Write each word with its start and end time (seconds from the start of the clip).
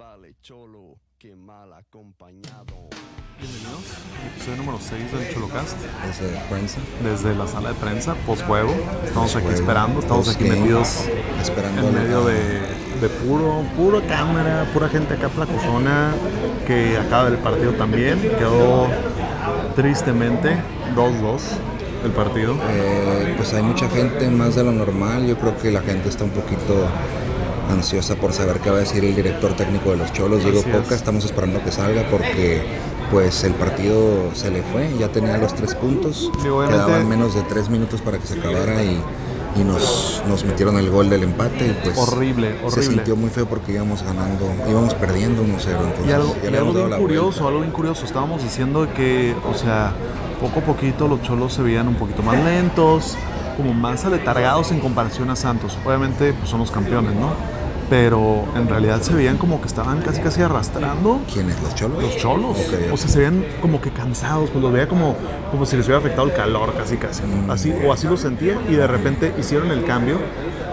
vale 0.00 0.34
cholo 0.40 0.96
que 1.18 1.36
mal 1.36 1.74
acompañado. 1.74 2.88
Bienvenidos 3.38 3.84
al 4.18 4.28
episodio 4.28 4.56
número 4.56 4.78
6 4.80 5.12
del 5.12 5.34
Cholocast. 5.34 5.76
Desde 6.06 6.40
prensa. 6.48 6.80
Desde 7.04 7.34
la 7.34 7.46
sala 7.46 7.68
de 7.68 7.74
prensa, 7.74 8.14
post 8.26 8.42
juego. 8.46 8.72
Estamos 9.04 9.36
aquí 9.36 9.48
esperando, 9.48 10.00
estamos 10.00 10.34
aquí 10.34 10.44
metidos 10.44 11.06
esperando 11.38 11.86
en 11.86 11.92
medio 11.94 12.24
de, 12.24 12.60
de 12.98 13.08
puro, 13.26 13.62
puro 13.76 14.00
cámara, 14.08 14.66
pura 14.72 14.88
gente 14.88 15.12
acá 15.12 15.28
placozona 15.28 16.14
que 16.66 16.96
acaba 16.96 17.28
el 17.28 17.36
partido 17.36 17.72
también. 17.74 18.18
Quedó 18.22 18.88
tristemente 19.76 20.56
2-2 20.96 21.40
el 22.04 22.12
partido. 22.12 22.56
Eh, 22.70 23.34
pues 23.36 23.52
hay 23.52 23.62
mucha 23.62 23.86
gente 23.90 24.30
más 24.30 24.54
de 24.54 24.64
lo 24.64 24.72
normal. 24.72 25.26
Yo 25.26 25.36
creo 25.36 25.58
que 25.58 25.70
la 25.70 25.82
gente 25.82 26.08
está 26.08 26.24
un 26.24 26.30
poquito 26.30 26.88
ansiosa 27.70 28.14
por 28.16 28.32
saber 28.32 28.58
qué 28.60 28.70
va 28.70 28.76
a 28.76 28.80
decir 28.80 29.04
el 29.04 29.14
director 29.14 29.52
técnico 29.54 29.90
de 29.90 29.96
los 29.98 30.12
Cholos, 30.12 30.42
Diego 30.42 30.60
es. 30.60 30.66
Coca. 30.66 30.94
Estamos 30.94 31.24
esperando 31.24 31.62
que 31.62 31.72
salga 31.72 32.06
porque 32.10 32.62
pues 33.10 33.42
el 33.44 33.54
partido 33.54 34.30
se 34.34 34.50
le 34.50 34.62
fue, 34.62 34.90
ya 34.98 35.08
tenía 35.08 35.36
los 35.38 35.54
tres 35.54 35.74
puntos. 35.74 36.30
Quedaban 36.42 37.08
menos 37.08 37.34
de 37.34 37.42
tres 37.42 37.68
minutos 37.68 38.00
para 38.00 38.18
que 38.18 38.26
se 38.26 38.38
acabara 38.38 38.82
y, 38.84 39.00
y 39.56 39.64
nos, 39.64 40.22
nos 40.28 40.44
metieron 40.44 40.78
el 40.78 40.90
gol 40.90 41.10
del 41.10 41.24
empate 41.24 41.66
y 41.66 41.76
pues 41.84 41.98
Horrible, 41.98 42.56
se 42.60 42.66
horrible. 42.66 42.82
sintió 42.94 43.16
muy 43.16 43.30
feo 43.30 43.46
porque 43.46 43.72
íbamos 43.72 44.02
ganando, 44.04 44.46
íbamos 44.68 44.94
perdiendo 44.94 45.42
1-0. 45.42 45.46
Entonces, 45.48 46.06
Y 46.06 46.12
algo, 46.12 46.36
y 46.44 46.54
algo 46.54 46.72
bien 46.72 47.00
curioso, 47.00 47.48
algo 47.48 47.60
bien 47.60 47.72
curioso. 47.72 48.04
Estábamos 48.04 48.42
diciendo 48.44 48.86
que, 48.94 49.34
o 49.50 49.54
sea, 49.54 49.92
poco 50.40 50.60
a 50.60 50.62
poquito 50.62 51.08
los 51.08 51.20
cholos 51.22 51.52
se 51.52 51.62
veían 51.62 51.88
un 51.88 51.96
poquito 51.96 52.22
más 52.22 52.42
lentos, 52.44 53.16
como 53.56 53.74
más 53.74 54.04
aletargados 54.04 54.70
en 54.70 54.78
comparación 54.78 55.30
a 55.30 55.36
Santos. 55.36 55.76
Obviamente 55.84 56.32
pues, 56.32 56.48
son 56.48 56.60
los 56.60 56.70
campeones, 56.70 57.14
¿no? 57.16 57.30
Pero 57.90 58.44
en 58.56 58.68
realidad 58.68 59.02
se 59.02 59.12
veían 59.12 59.36
como 59.36 59.60
que 59.60 59.66
estaban 59.66 60.00
casi 60.00 60.20
casi 60.20 60.40
arrastrando 60.42 61.20
¿Quiénes? 61.32 61.60
¿Los 61.60 61.74
Cholos? 61.74 62.02
los 62.02 62.16
cholos. 62.16 62.56
O 62.92 62.96
sea, 62.96 63.10
se 63.10 63.18
veían 63.18 63.44
como 63.60 63.80
que 63.80 63.90
cansados, 63.90 64.48
pues 64.50 64.62
los 64.62 64.72
veía 64.72 64.88
como, 64.88 65.16
como 65.50 65.66
si 65.66 65.76
les 65.76 65.86
hubiera 65.86 65.98
afectado 65.98 66.28
el 66.28 66.32
calor 66.32 66.72
casi 66.74 66.96
casi. 66.96 67.22
Mm. 67.24 67.50
Así, 67.50 67.74
o 67.84 67.92
así 67.92 68.06
lo 68.06 68.16
sentía 68.16 68.58
y 68.68 68.76
de 68.76 68.86
repente 68.86 69.34
hicieron 69.38 69.72
el 69.72 69.84
cambio, 69.84 70.18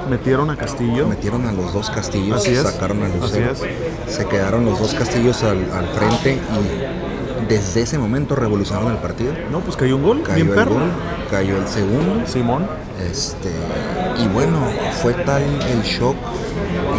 metieron 0.10 0.50
a 0.52 0.56
Castillo. 0.56 1.08
Metieron 1.08 1.46
a 1.48 1.52
los 1.52 1.74
dos 1.74 1.90
castillos, 1.90 2.38
Así 2.38 2.52
es, 2.52 2.62
sacaron 2.62 3.02
a 3.04 3.08
Lucero. 3.10 3.52
así 3.52 3.66
Se 4.08 4.26
quedaron 4.28 4.66
los 4.66 4.80
dos 4.80 4.94
castillos 4.94 5.44
al, 5.44 5.66
al 5.74 5.88
frente 5.88 6.34
y 6.34 7.17
desde 7.48 7.82
ese 7.82 7.98
momento 7.98 8.36
revolucionaron 8.36 8.92
el 8.92 8.98
partido. 9.00 9.34
No, 9.52 9.60
pues 9.62 9.76
cayó 9.78 9.96
un 9.96 10.04
gol, 10.04 10.22
Cayó 10.24 10.36
bien 10.36 10.48
el 10.50 10.54
perro. 10.56 10.72
gol, 10.76 10.90
cayó 11.30 11.58
el 11.58 11.68
segundo. 11.68 12.26
Simón. 12.28 12.68
Este, 13.12 13.52
y 14.24 14.28
bueno, 14.30 14.58
fue 15.02 15.14
tal 15.14 15.44
el 15.44 15.82
shock 15.84 16.16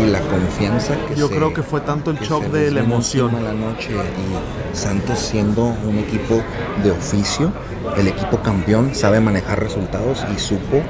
y 0.03 0.06
la 0.11 0.20
confianza 0.20 0.94
que 1.09 1.16
Yo 1.16 1.28
se- 1.28 1.34
creo 1.36 1.53
que 1.53 1.62
fue 1.62 1.81
tanto 1.81 2.11
el 2.12 2.19
shock 2.20 2.44
de 2.44 2.70
la 2.70 2.81
emoción. 2.81 3.33
la 3.42 3.53
noche 3.53 3.91
y 3.92 4.77
Santos 4.77 5.19
siendo 5.19 5.64
un 5.84 5.98
equipo 5.98 6.41
de 6.84 6.92
oficio, 6.92 7.53
el 7.97 8.06
equipo 8.06 8.39
campeón 8.42 8.94
sabe 8.94 9.19
manejar 9.20 9.61
resultados 9.61 10.25
y 10.34 10.39
supo 10.39 10.83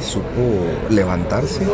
supo 0.00 0.64
levantarse 0.90 1.66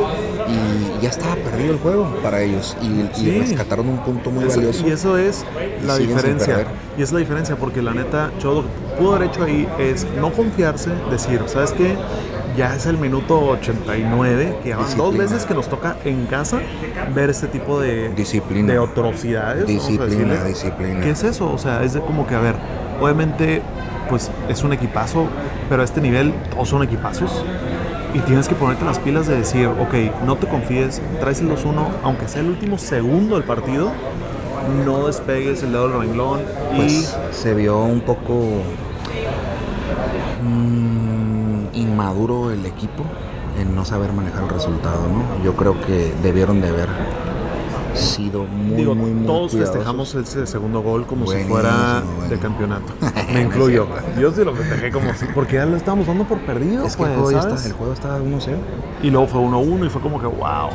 y 0.49 1.03
ya 1.03 1.11
estaba 1.11 1.37
perdido 1.37 1.73
el 1.73 1.79
juego 1.79 2.07
para 2.23 2.43
ellos 2.43 2.77
y, 2.83 3.39
rescataron 3.39 3.89
un 3.89 3.99
punto 3.99 4.31
muy 4.31 4.45
valioso. 4.45 4.87
y 4.87 4.91
eso 4.91 5.17
es 5.19 5.45
Y 5.83 5.87
la 5.87 5.99
diferencia. 5.99 6.67
Y 6.97 7.03
es 7.03 7.13
la 7.13 7.19
diferencia 7.19 7.57
porque 7.57 7.83
la 7.83 7.95
neta, 7.95 8.31
Chodo 8.39 8.63
lo 8.63 8.69
que 8.69 8.97
pudo 8.99 9.15
haber 9.17 9.29
hecho 9.29 9.45
ahí 9.45 9.69
es 9.79 10.07
no 10.19 10.33
confiarse, 10.33 10.91
decir, 11.11 11.41
¿sabes 11.47 11.73
qué? 11.73 11.97
Ya 12.57 12.75
es 12.77 12.85
el 12.85 12.99
minuto 12.99 13.41
89, 13.49 14.59
que 14.63 14.75
van 14.75 14.97
dos 14.97 15.17
veces 15.17 15.47
que 15.47 15.55
nos 15.55 15.69
toca 15.69 15.97
en 16.05 16.27
casa 16.27 16.61
ver 17.15 17.31
este 17.31 17.47
tipo 17.47 17.81
de, 17.81 18.11
Disciplina. 18.11 18.75
de 18.75 18.79
atrocidades. 18.79 19.67
Disciplina, 19.67 20.45
disciplina. 20.45 21.01
¿Qué 21.01 21.11
es 21.11 21.25
eso? 21.25 21.51
O 21.51 21.57
sea, 21.57 21.83
es 21.83 21.95
de 21.95 22.01
como 22.01 22.27
que, 22.27 22.35
a 22.35 22.41
ver, 22.41 22.57
obviamente, 23.01 23.63
pues 24.11 24.31
es 24.51 24.63
un 24.65 24.75
equipazo, 24.75 25.29
pero 25.71 25.81
a 25.81 25.85
este 25.85 26.03
nivel 26.03 26.35
todos 26.51 26.69
son 26.69 26.83
equipazos. 26.83 27.43
Y 28.15 28.19
tienes 28.21 28.47
que 28.47 28.55
ponerte 28.55 28.85
las 28.85 28.99
pilas 28.99 29.27
de 29.27 29.37
decir, 29.37 29.67
ok, 29.67 30.25
no 30.27 30.37
te 30.37 30.47
confíes, 30.47 31.01
traes 31.19 31.41
el 31.41 31.49
2-1, 31.49 31.87
aunque 32.03 32.29
sea 32.29 32.43
el 32.43 32.49
último 32.49 32.77
segundo 32.77 33.37
del 33.37 33.45
partido, 33.45 33.91
no 34.85 35.07
despegues 35.07 35.63
el 35.63 35.73
dedo 35.73 35.89
del 35.89 36.01
renglón 36.01 36.41
y 36.75 36.77
pues 36.77 37.17
se 37.31 37.55
vio 37.55 37.83
un 37.83 38.01
poco 38.01 38.63
mm, 40.43 41.75
inmaduro 41.75 42.51
el 42.51 42.65
equipo 42.67 43.05
en 43.59 43.75
no 43.75 43.85
saber 43.85 44.13
manejar 44.13 44.45
el 44.45 44.51
resultado, 44.51 45.09
¿no? 45.09 45.45
Yo 45.45 45.55
creo 45.55 45.81
que 45.81 46.13
debieron 46.23 46.61
de 46.61 46.69
haber 46.69 46.89
sido 47.95 48.45
muy, 48.45 48.77
digo, 48.77 48.95
muy, 48.95 49.11
muy 49.11 49.27
todos 49.27 49.53
cuidadosos. 49.53 49.77
festejamos 49.77 50.15
ese 50.15 50.47
segundo 50.47 50.81
gol 50.83 51.07
como 51.07 51.27
si 51.27 51.33
Buenísimo, 51.33 51.55
fuera 51.55 52.03
de 52.29 52.39
campeonato. 52.39 52.93
Me 53.33 53.43
incluyo. 53.47 53.87
Yo 54.19 54.33
sí 54.33 54.45
lo 54.45 54.55
festejé 54.55 54.91
como 54.91 55.13
si, 55.15 55.27
porque 55.27 55.57
ya 55.57 55.67
lo 55.67 55.77
estábamos 55.77 56.07
dando 56.07 56.25
por 56.25 56.39
perdido, 56.41 56.87
Es 56.87 56.97
que 56.97 57.05
pues, 57.05 57.11
el, 57.11 57.17
juego 57.17 57.31
ya 57.33 57.43
¿sabes? 57.43 57.57
está, 57.57 57.69
el 57.69 57.75
juego 57.75 57.93
estaba 57.93 58.19
1-0. 58.19 58.57
Y 59.03 59.11
luego 59.11 59.27
fue 59.27 59.41
1-1 59.41 59.87
y 59.87 59.91
fue 59.91 60.01
como 60.01 60.21
que 60.21 60.27
wow. 60.27 60.69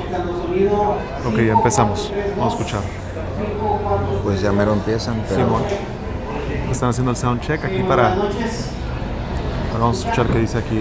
Ok, 1.26 1.36
ya 1.38 1.54
empezamos. 1.54 2.12
Vamos 2.38 2.54
a 2.54 2.58
escuchar. 2.58 2.82
Pues 4.24 4.42
ya 4.42 4.52
mero 4.52 4.74
empiezan, 4.74 5.22
pero 5.30 5.46
Simón. 5.46 5.64
Están 6.72 6.90
haciendo 6.90 7.12
el 7.12 7.18
sound 7.18 7.42
check 7.42 7.64
aquí 7.64 7.82
para. 7.84 8.14
Ahora 8.14 9.80
vamos 9.80 9.98
a 9.98 10.10
escuchar 10.10 10.28
qué 10.28 10.40
dice 10.40 10.58
aquí 10.58 10.80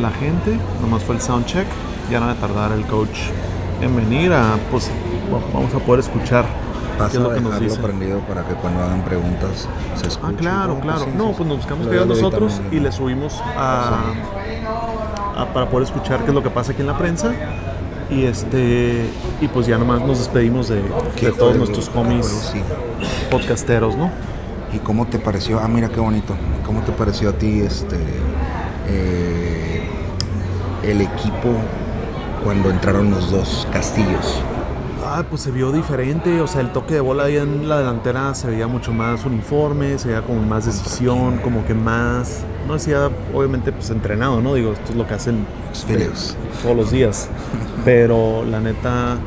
la 0.00 0.10
gente. 0.10 0.58
Nomás 0.80 1.02
fue 1.02 1.14
el 1.14 1.20
sound 1.20 1.46
check. 1.46 1.66
Ya 2.10 2.20
no 2.20 2.26
va 2.26 2.32
a 2.32 2.36
tardar 2.36 2.72
el 2.72 2.84
coach 2.86 3.16
en 3.80 3.94
venir 3.94 4.32
a. 4.32 4.56
Pues 4.70 4.90
bueno, 5.30 5.46
vamos 5.52 5.74
a 5.74 5.78
poder 5.78 6.00
escuchar 6.00 6.44
pasa 6.98 7.16
es 7.16 7.22
lo 7.22 7.28
que 7.34 7.40
nos 7.40 7.52
dejarlo 7.52 7.68
dice. 7.68 7.82
prendido 7.82 8.18
para 8.20 8.42
que 8.44 8.54
cuando 8.54 8.82
hagan 8.82 9.02
preguntas 9.02 9.68
se 9.96 10.08
escuche. 10.08 10.32
Ah, 10.34 10.38
claro, 10.38 10.80
claro. 10.80 11.04
sí, 11.04 11.10
No, 11.16 11.28
sí, 11.28 11.34
pues 11.36 11.48
nos 11.48 11.58
buscamos 11.58 11.86
de 11.90 12.06
nosotros 12.06 12.60
y 12.70 12.80
le 12.80 12.92
subimos 12.92 13.40
a, 13.56 14.00
a- 15.36 15.46
para 15.52 15.68
poder 15.68 15.86
escuchar 15.86 16.20
qué 16.20 16.28
es 16.28 16.34
lo 16.34 16.42
que 16.42 16.50
pasa 16.50 16.72
aquí 16.72 16.80
en 16.82 16.86
la 16.88 16.98
prensa. 16.98 17.32
Y 18.10 18.24
este 18.24 19.06
y 19.40 19.48
pues 19.48 19.66
ya 19.66 19.78
nomás 19.78 20.02
nos 20.02 20.18
despedimos 20.18 20.68
de, 20.68 20.82
¿Qué 21.16 21.26
de 21.26 21.32
todos 21.32 21.56
nuestros 21.56 21.88
¿Qué 21.88 21.98
homies 21.98 22.52
podcasteros, 23.30 23.96
¿no? 23.96 24.10
¿Y 24.74 24.78
cómo 24.78 25.06
te 25.06 25.18
pareció? 25.18 25.60
Ah, 25.60 25.68
mira 25.68 25.88
qué 25.88 26.00
bonito. 26.00 26.34
¿Cómo 26.66 26.80
te 26.82 26.92
pareció 26.92 27.30
a 27.30 27.32
ti 27.32 27.60
este 27.60 27.96
eh, 28.88 29.82
el 30.82 31.00
equipo 31.00 31.48
cuando 32.44 32.70
entraron 32.70 33.10
los 33.10 33.30
dos 33.30 33.66
castillos? 33.72 34.42
Ah, 35.14 35.24
pues 35.28 35.42
se 35.42 35.50
vio 35.50 35.72
diferente, 35.72 36.40
o 36.40 36.46
sea, 36.46 36.62
el 36.62 36.72
toque 36.72 36.94
de 36.94 37.00
bola 37.00 37.24
ahí 37.24 37.36
en 37.36 37.68
la 37.68 37.76
delantera 37.80 38.34
se 38.34 38.46
veía 38.48 38.66
mucho 38.66 38.94
más 38.94 39.26
uniforme, 39.26 39.98
se 39.98 40.08
veía 40.08 40.22
como 40.22 40.40
más 40.40 40.64
decisión, 40.64 41.36
como 41.44 41.66
que 41.66 41.74
más, 41.74 42.44
no 42.66 42.72
decía, 42.72 43.10
obviamente, 43.34 43.72
pues 43.72 43.90
entrenado, 43.90 44.40
¿no? 44.40 44.54
Digo, 44.54 44.72
esto 44.72 44.92
es 44.92 44.96
lo 44.96 45.06
que 45.06 45.12
hacen 45.12 45.44
Phillips. 45.86 46.34
todos 46.62 46.74
los 46.74 46.90
días, 46.90 47.28
pero 47.84 48.42
la 48.50 48.60
neta, 48.60 49.18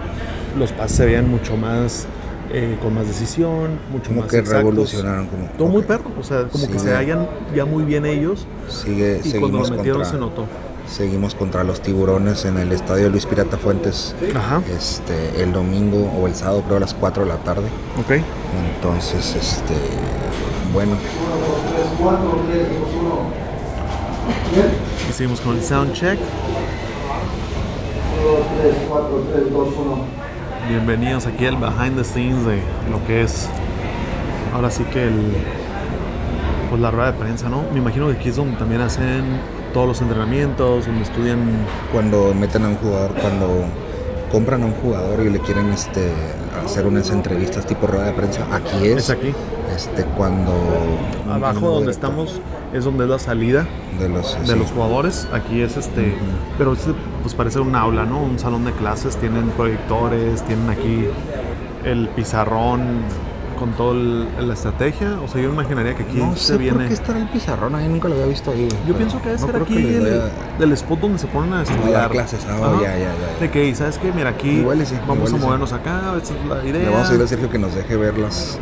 los 0.58 0.72
pases 0.72 0.98
se 0.98 1.06
veían 1.06 1.30
mucho 1.30 1.56
más, 1.56 2.08
eh, 2.52 2.80
con 2.82 2.96
más 2.96 3.06
decisión, 3.06 3.78
mucho 3.92 4.08
Como 4.10 4.22
más 4.22 4.32
que 4.32 4.40
exactos. 4.40 4.64
revolucionaron 4.64 5.28
como. 5.28 5.46
Todo 5.56 5.68
muy 5.68 5.84
perro, 5.84 6.10
o 6.20 6.24
sea, 6.24 6.48
como 6.48 6.68
que 6.68 6.80
se 6.80 6.96
hallan 6.96 7.28
ya 7.56 7.66
muy 7.66 7.84
bien 7.84 8.08
ellos 8.08 8.48
Sigue, 8.70 9.22
y 9.24 9.34
cuando 9.34 9.60
lo 9.60 9.70
metieron 9.70 10.02
contra, 10.02 10.06
se 10.12 10.18
notó. 10.18 10.48
Seguimos 10.88 11.36
contra 11.36 11.64
los 11.64 11.82
tiburones 11.82 12.46
en 12.46 12.58
el 12.58 12.72
estadio 12.72 13.10
Luis 13.10 13.26
Pirata 13.26 13.58
Fuentes 13.58 14.16
Ajá, 14.36 14.62
este, 14.76 15.42
el 15.42 15.52
domingo 15.52 16.12
o 16.20 16.28
el 16.28 16.36
sábado, 16.36 16.62
creo 16.66 16.78
a 16.78 16.80
las 16.80 16.94
4 16.94 17.24
de 17.24 17.30
la 17.30 17.38
tarde. 17.38 17.68
ok. 18.00 18.22
Entonces, 18.76 19.36
este, 19.36 19.74
bueno, 20.74 20.92
Y 25.10 25.14
seguimos 25.14 25.42
con 25.42 25.56
el 25.56 25.64
sound 25.64 25.94
check. 25.94 26.20
Bienvenidos 30.68 31.28
aquí 31.28 31.46
al 31.46 31.58
behind 31.58 31.96
the 31.96 32.04
scenes 32.04 32.46
de 32.46 32.60
lo 32.90 33.06
que 33.06 33.22
es 33.22 33.48
ahora 34.54 34.72
sí 34.72 34.84
que 34.86 35.04
el 35.04 35.36
pues 36.70 36.82
la 36.82 36.90
rueda 36.90 37.12
de 37.12 37.18
prensa, 37.20 37.50
¿no? 37.50 37.64
Me 37.72 37.80
imagino 37.80 38.08
que 38.08 38.14
aquí 38.14 38.30
es 38.30 38.36
donde 38.36 38.58
también 38.58 38.82
hacen 38.82 39.24
todos 39.76 39.90
los 39.90 40.02
entrenamientos, 40.02 40.86
donde 40.86 41.04
estudian 41.04 41.38
cuando 41.92 42.34
meten 42.34 42.64
a 42.64 42.70
un 42.70 42.76
jugador, 42.78 43.12
cuando 43.16 43.66
compran 44.32 44.64
a 44.64 44.68
un 44.68 44.72
jugador 44.76 45.20
y 45.20 45.30
le 45.30 45.40
quieren 45.40 45.70
este, 45.70 46.14
hacer 46.64 46.88
unas 46.88 47.10
entrevistas 47.10 47.66
tipo 47.66 47.86
rueda 47.86 48.06
de 48.06 48.14
prensa, 48.14 48.48
aquí 48.54 48.88
es. 48.88 48.98
es 48.98 49.10
aquí. 49.10 49.34
Este, 49.76 50.06
cuando. 50.18 50.54
Abajo 51.30 51.72
donde 51.72 51.92
estamos 51.92 52.40
es 52.74 52.86
donde 52.86 53.04
es 53.04 53.10
la 53.10 53.20
salida 53.20 53.68
De 54.00 54.08
los, 54.08 54.40
de 54.40 54.54
sí. 54.54 54.58
los 54.58 54.72
jugadores. 54.72 55.28
Aquí 55.34 55.60
es 55.60 55.76
este, 55.76 56.16
pero 56.58 56.72
este, 56.72 56.94
pues 57.22 57.34
parece 57.36 57.60
un 57.60 57.76
aula, 57.76 58.06
¿no? 58.06 58.24
Un 58.24 58.40
salón 58.40 58.64
de 58.64 58.72
clases, 58.72 59.18
tienen 59.18 59.50
proyectores, 59.50 60.42
tienen 60.44 60.70
aquí 60.70 61.06
el 61.84 62.08
pizarrón 62.16 63.02
con 63.56 63.72
toda 63.74 63.94
la 63.96 64.54
estrategia. 64.54 65.18
O 65.24 65.28
sea, 65.28 65.42
yo 65.42 65.50
imaginaría 65.50 65.96
que 65.96 66.04
aquí 66.04 66.18
no 66.18 66.36
se 66.36 66.54
sé 66.54 66.58
viene. 66.58 66.78
por 66.80 66.88
qué 66.88 66.94
estará 66.94 67.20
el 67.20 67.28
pizarrón 67.30 67.76
ahí, 67.76 67.88
nunca 67.88 68.08
lo 68.08 68.16
había 68.16 68.28
visto 68.28 68.52
ahí. 68.52 68.68
Yo 68.88 68.94
pienso 68.96 69.22
que 69.22 69.30
debe 69.30 69.42
no 69.42 69.48
ser 69.48 69.56
aquí 69.62 69.78
el, 69.78 70.02
vaya- 70.04 70.30
del 70.60 70.72
spot 70.74 71.00
donde 71.00 71.18
se 71.20 71.28
ponen 71.28 71.54
a 71.54 71.64
estudiar. 71.64 72.10
clases. 72.12 72.46
Ah, 72.50 72.78
ya, 72.82 72.98
ya, 72.98 73.00
ya. 73.00 73.40
De 73.40 73.50
que, 73.52 73.74
¿sabes 73.76 73.98
qué? 73.98 74.12
Mira, 74.12 74.30
aquí 74.30 74.50
Igual 74.60 74.86
sí, 74.86 74.96
vamos 75.08 75.30
igual 75.30 75.34
a 75.34 75.36
y 75.38 75.40
sí. 75.40 75.46
movernos 75.46 75.74
acá, 75.74 76.02
esta 76.22 76.34
es 76.34 76.46
la 76.48 76.66
idea. 76.70 76.84
Le 76.84 76.90
vamos 76.90 77.10
a 77.10 77.16
ir 77.16 77.22
a 77.22 77.28
Sergio 77.28 77.50
que 77.50 77.58
nos 77.60 77.74
deje 77.76 77.96
ver 77.98 78.18
las, 78.18 78.60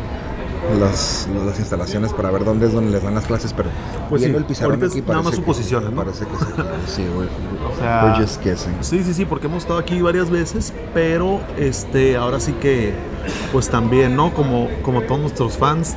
las, 0.80 1.28
las 1.46 1.58
instalaciones 1.58 2.12
para 2.12 2.30
ver 2.30 2.44
dónde 2.44 2.66
es 2.66 2.72
donde 2.72 2.90
les 2.92 3.02
dan 3.02 3.14
las 3.14 3.26
clases, 3.26 3.52
pero 3.52 3.68
Pues 4.08 4.22
viendo 4.22 4.38
sí, 4.38 4.42
el 4.42 4.46
pizarrón 4.48 4.72
ahorita 4.72 4.86
es 4.86 4.92
aquí 4.92 5.10
nada 5.10 5.22
más 5.22 5.34
suposiciones, 5.34 5.90
¿no? 5.90 5.96
Parece 6.04 6.26
que 6.26 6.34
aquí. 6.36 6.68
Sí, 6.86 7.06
güey. 7.14 7.28
O 7.72 7.78
sea, 7.78 8.04
We're 8.04 8.24
just 8.24 8.42
guessing. 8.44 8.72
Sí, 8.80 9.02
sí, 9.04 9.14
sí, 9.14 9.24
porque 9.24 9.46
hemos 9.46 9.62
estado 9.62 9.78
aquí 9.78 10.00
varias 10.02 10.30
veces, 10.30 10.72
pero 10.92 11.40
este, 11.58 12.16
ahora 12.16 12.40
sí 12.40 12.52
que, 12.52 12.92
pues 13.52 13.68
también, 13.68 14.16
¿no? 14.16 14.32
Como, 14.34 14.68
como 14.82 15.02
todos 15.02 15.20
nuestros 15.20 15.56
fans, 15.56 15.96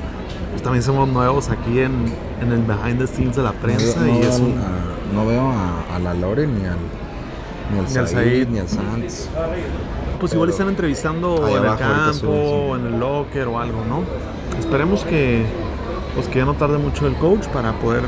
pues 0.51 0.61
también 0.63 0.83
somos 0.83 1.07
nuevos 1.09 1.49
aquí 1.49 1.79
en, 1.79 2.05
en 2.41 2.51
el 2.51 2.61
behind 2.63 2.99
the 2.99 3.07
scenes 3.07 3.35
de 3.35 3.43
la 3.43 3.51
prensa 3.53 3.99
no, 4.01 4.07
y 4.07 4.21
es 4.21 4.39
un... 4.39 4.57
a- 4.59 5.13
no 5.13 5.25
veo 5.25 5.49
a, 5.49 5.95
a 5.95 5.99
la 5.99 6.13
Lore 6.13 6.45
ni 6.47 6.65
al 6.65 6.75
ni 7.71 7.79
al 7.79 7.85
Ni 7.85 7.89
Said, 7.91 8.07
Said. 8.07 8.47
ni 8.49 8.59
al 8.59 8.67
Sanz. 8.67 9.27
Pues 10.19 10.33
igual 10.33 10.49
están 10.49 10.67
entrevistando 10.69 11.47
en 11.47 11.63
el 11.65 11.75
campo, 11.77 12.13
sí. 12.13 12.25
o 12.27 12.75
en 12.75 12.87
el 12.87 12.99
locker 12.99 13.47
o 13.47 13.59
algo, 13.59 13.83
¿no? 13.87 14.01
Esperemos 14.59 15.03
que, 15.03 15.45
pues 16.15 16.27
que 16.27 16.39
ya 16.39 16.45
no 16.45 16.53
tarde 16.55 16.77
mucho 16.77 17.07
el 17.07 17.15
coach 17.15 17.45
para 17.47 17.73
poder 17.73 18.03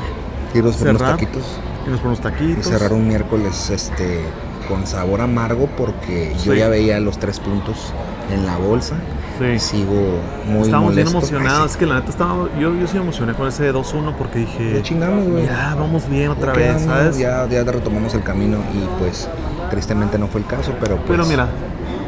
Irnos 0.54 0.78
por 0.78 0.88
unos 0.90 1.01
taquitos 1.01 1.44
irnos 1.86 2.01
por 2.01 2.07
unos 2.12 2.60
y 2.60 2.63
cerrar 2.63 2.94
un 2.94 3.07
miércoles 3.07 3.69
este 3.69 4.22
con 4.68 4.86
sabor 4.86 5.22
amargo 5.22 5.68
porque 5.78 6.34
yo 6.44 6.54
Sí. 6.54 6.60
ya 6.60 6.68
veía 6.69 7.00
los 7.00 7.18
tres 7.18 7.40
puntos 7.40 7.92
en 8.34 8.46
la 8.46 8.57
bolsa 8.57 8.96
Sí. 9.40 9.46
y 9.56 9.60
sigo 9.60 10.19
muy 10.48 10.63
Estábamos 10.63 10.96
bien 10.96 11.07
emocionados, 11.07 11.62
Ay, 11.62 11.68
es 11.69 11.78
que 11.78 11.86
la 11.86 11.96
neta 11.96 12.10
estaba, 12.10 12.48
yo, 12.60 12.75
yo 12.75 12.88
sí 12.88 12.96
me 12.96 13.04
emocioné 13.04 13.34
con 13.34 13.48
ese 13.48 13.72
2-1 13.72 14.13
porque 14.18 14.40
sí, 14.40 14.46
dije, 14.46 14.74
ya 14.75 14.84
chingamos, 14.84 15.28
güey. 15.28 15.46
ya 15.46 15.75
vamos 15.80 16.10
bien 16.10 16.30
otra 16.30 16.51
vez, 16.54 16.75
quedamos, 16.78 16.84
¿sabes? 16.84 17.18
Ya, 17.18 17.48
ya 17.48 17.63
retomamos 17.63 18.13
el 18.16 18.22
camino 18.24 18.57
y 18.74 19.00
pues 19.01 19.30
tristemente 19.72 20.18
no 20.19 20.28
fue 20.28 20.42
el 20.42 20.48
caso, 20.48 20.74
pero 20.80 20.98
pues, 20.98 21.07
Pero 21.10 21.25
mira, 21.25 21.48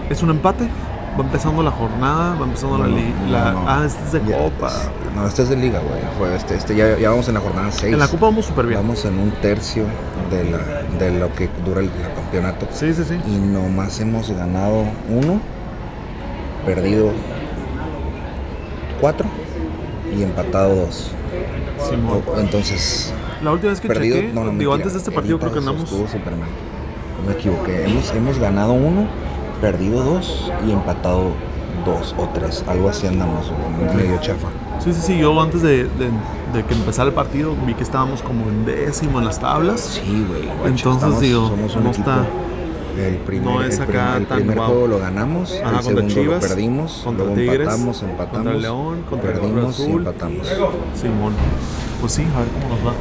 es 0.09 0.21
un 0.21 0.31
empate, 0.31 0.67
va 1.19 1.23
empezando 1.23 1.61
la 1.63 1.71
jornada, 1.71 2.35
va 2.39 2.45
empezando 2.45 2.77
no, 2.77 2.87
la 2.87 2.95
liga. 2.95 3.51
no, 3.51 3.61
no. 3.61 3.69
Ah, 3.69 3.83
este 3.85 4.03
es 4.05 4.11
de 4.13 4.31
Ya, 4.31 4.37
Copa. 4.37 4.67
es- 4.67 4.89
no, 5.15 5.27
este 5.27 5.41
es 5.43 5.49
de 5.49 5.55
liga, 5.57 5.79
güey. 5.79 6.33
Este, 6.35 6.55
este 6.55 6.75
ya, 6.75 6.97
ya 6.97 7.09
vamos 7.09 7.27
en 7.27 7.33
la 7.33 7.39
jornada 7.41 7.71
6. 7.71 7.93
En 7.93 7.99
la 7.99 8.07
Copa 8.07 8.27
vamos 8.27 8.45
súper 8.45 8.65
bien. 8.65 8.79
Vamos 8.81 9.03
en 9.05 9.17
un 9.19 9.31
tercio 9.41 9.83
de, 10.29 10.49
la, 10.51 10.57
de 10.97 11.19
lo 11.19 11.33
que 11.33 11.49
dura 11.65 11.81
el, 11.81 11.87
el 11.87 12.13
campeonato. 12.15 12.67
Sí, 12.71 12.93
sí, 12.93 13.03
sí. 13.03 13.19
Y 13.27 13.37
nomás 13.37 13.99
hemos 13.99 14.29
ganado 14.31 14.85
uno, 15.09 15.41
perdido 16.65 17.11
cuatro 18.99 19.27
y 20.17 20.23
empatado 20.23 20.75
dos. 20.75 21.11
Simón. 21.89 22.21
O- 22.27 22.39
Entonces, 22.39 23.13
La 23.43 23.51
última 23.51 23.71
vez 23.71 23.81
que 23.81 23.87
perdido. 23.87 24.15
chequé, 24.17 24.27
no, 24.33 24.43
no, 24.43 24.51
digo, 24.51 24.51
mentira, 24.53 24.73
antes 24.75 24.93
de 24.93 24.99
este 24.99 25.11
partido 25.11 25.39
creo 25.39 25.51
que 25.51 25.59
andamos... 25.59 25.83
Estuvo 25.83 26.07
Superman. 26.07 26.47
Me 27.27 27.33
equivoqué. 27.33 27.85
Hemos, 27.85 28.11
hemos 28.13 28.39
ganado 28.39 28.73
uno, 28.73 29.07
perdido 29.61 30.03
dos 30.03 30.51
y 30.67 30.71
empatado 30.71 31.31
dos 31.85 32.13
o 32.17 32.27
tres. 32.33 32.63
Algo 32.67 32.89
así 32.89 33.07
andamos, 33.07 33.51
medio 33.95 34.19
chafa. 34.19 34.47
Sí, 34.79 34.91
sí, 34.93 35.01
sí, 35.01 35.17
yo 35.19 35.39
antes 35.39 35.61
de, 35.61 35.83
de- 35.85 36.09
de 36.53 36.65
que 36.65 36.73
empezara 36.73 37.07
el 37.07 37.13
partido 37.15 37.55
vi 37.65 37.73
que 37.75 37.83
estábamos 37.83 38.21
como 38.21 38.45
en 38.49 38.65
décimo 38.65 39.19
en 39.19 39.25
las 39.25 39.39
tablas. 39.39 40.01
Sí, 40.03 40.25
güey. 40.27 40.49
Entonces, 40.65 41.19
digo, 41.21 41.47
somos 41.47 41.75
un 41.75 41.83
no 41.85 41.89
equipo. 41.91 42.09
está- 42.09 42.25
El 42.97 43.15
primer, 43.19 43.45
no 43.53 43.61
es 43.63 43.77
el 43.77 43.83
acá 43.83 44.17
el 44.17 44.25
tan 44.25 44.39
primer 44.39 44.57
juego 44.57 44.87
lo 44.87 44.99
ganamos, 44.99 45.53
Ajá, 45.63 45.77
el 45.77 45.83
segundo 45.83 46.07
Chivas, 46.13 46.41
lo 46.43 46.47
perdimos, 46.49 47.01
contra 47.05 47.25
luego 47.25 47.39
Tigres, 47.39 47.59
empatamos, 47.61 48.03
empatamos, 48.03 48.37
contra 48.37 48.53
León, 48.53 49.03
contra 49.09 49.31
perdimos 49.31 49.79
y 49.79 49.83
Azul. 49.83 49.97
empatamos. 50.01 50.47
Simón. 50.99 51.33
Pues 52.01 52.11
sí, 52.11 52.23
a 52.35 52.39
ver 52.39 52.47
cómo 52.49 52.75
nos 52.75 52.85
va. 52.87 52.93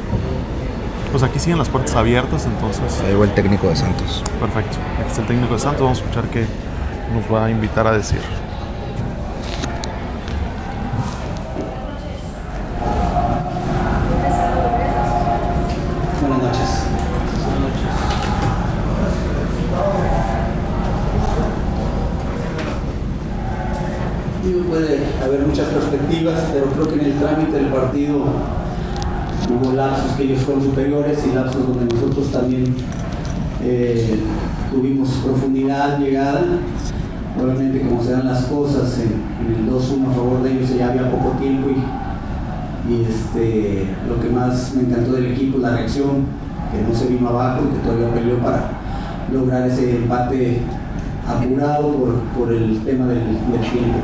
Pues 1.11 1.23
aquí 1.23 1.39
siguen 1.39 1.57
las 1.57 1.67
puertas 1.69 1.95
abiertas, 1.95 2.45
entonces, 2.45 2.99
Ahí 3.01 3.09
llegó 3.09 3.23
el 3.25 3.33
técnico 3.33 3.67
de 3.67 3.75
Santos. 3.75 4.23
perfecto. 4.39 4.77
Aquí 4.99 5.09
está 5.09 5.21
el 5.21 5.27
técnico 5.27 5.53
de 5.53 5.59
Santos, 5.59 5.81
vamos 5.81 5.99
a 5.99 6.01
escuchar 6.01 6.23
qué 6.29 6.45
nos 7.13 7.31
va 7.33 7.45
a 7.45 7.49
invitar 7.51 7.85
a 7.85 7.91
decir. 7.91 8.21
Ellos 30.21 30.41
fueron 30.41 30.63
superiores 30.63 31.25
y 31.25 31.35
lapsos 31.35 31.67
donde 31.67 31.93
nosotros 31.93 32.31
también 32.31 32.75
eh, 33.63 34.19
tuvimos 34.71 35.09
profundidad, 35.23 35.99
llegada. 35.99 36.43
Obviamente, 37.41 37.81
como 37.81 38.03
se 38.03 38.11
dan 38.11 38.27
las 38.27 38.45
cosas, 38.45 38.99
en, 38.99 39.45
en 39.45 39.63
el 39.63 39.73
2-1 39.73 40.09
a 40.09 40.13
favor 40.13 40.43
de 40.43 40.51
ellos 40.51 40.75
ya 40.77 40.89
había 40.89 41.09
poco 41.09 41.31
tiempo 41.39 41.69
y, 41.69 42.91
y 42.91 43.05
este, 43.05 43.87
lo 44.07 44.21
que 44.21 44.29
más 44.29 44.73
me 44.75 44.83
encantó 44.83 45.13
del 45.13 45.31
equipo 45.31 45.57
es 45.57 45.63
la 45.63 45.71
reacción, 45.71 46.25
que 46.71 46.81
no 46.87 46.93
se 46.97 47.07
vino 47.07 47.29
abajo 47.29 47.61
y 47.65 47.75
que 47.75 47.83
todavía 47.83 48.13
peleó 48.13 48.37
para 48.39 48.69
lograr 49.31 49.67
ese 49.67 49.97
empate 49.97 50.61
apurado 51.27 51.91
por, 51.93 52.13
por 52.37 52.53
el 52.53 52.79
tema 52.83 53.05
del, 53.07 53.23
del 53.23 53.61
tiempo. 53.61 53.99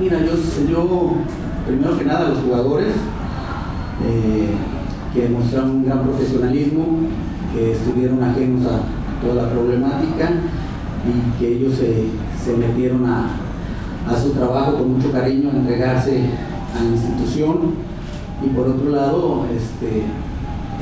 Mira, 0.00 0.18
yo, 0.20 0.32
yo 0.68 1.12
primero 1.66 1.98
que 1.98 2.04
nada 2.04 2.28
los 2.30 2.40
jugadores 2.40 2.88
eh, 4.04 4.50
que 5.14 5.22
demostraron 5.22 5.70
un 5.70 5.84
gran 5.84 6.02
profesionalismo, 6.02 6.86
que 7.54 7.72
estuvieron 7.72 8.22
ajenos 8.22 8.66
a 8.66 9.24
toda 9.24 9.44
la 9.44 9.50
problemática 9.50 10.30
y 11.06 11.38
que 11.38 11.56
ellos 11.56 11.74
se, 11.74 12.06
se 12.42 12.56
metieron 12.56 13.06
a, 13.06 13.30
a 14.08 14.16
su 14.20 14.30
trabajo 14.30 14.78
con 14.78 14.94
mucho 14.94 15.12
cariño, 15.12 15.50
a 15.50 15.56
entregarse 15.56 16.20
a 16.78 16.82
la 16.82 16.90
institución. 16.90 17.92
Y 18.44 18.48
por 18.48 18.66
otro 18.68 18.90
lado, 18.90 19.46
este, 19.54 20.02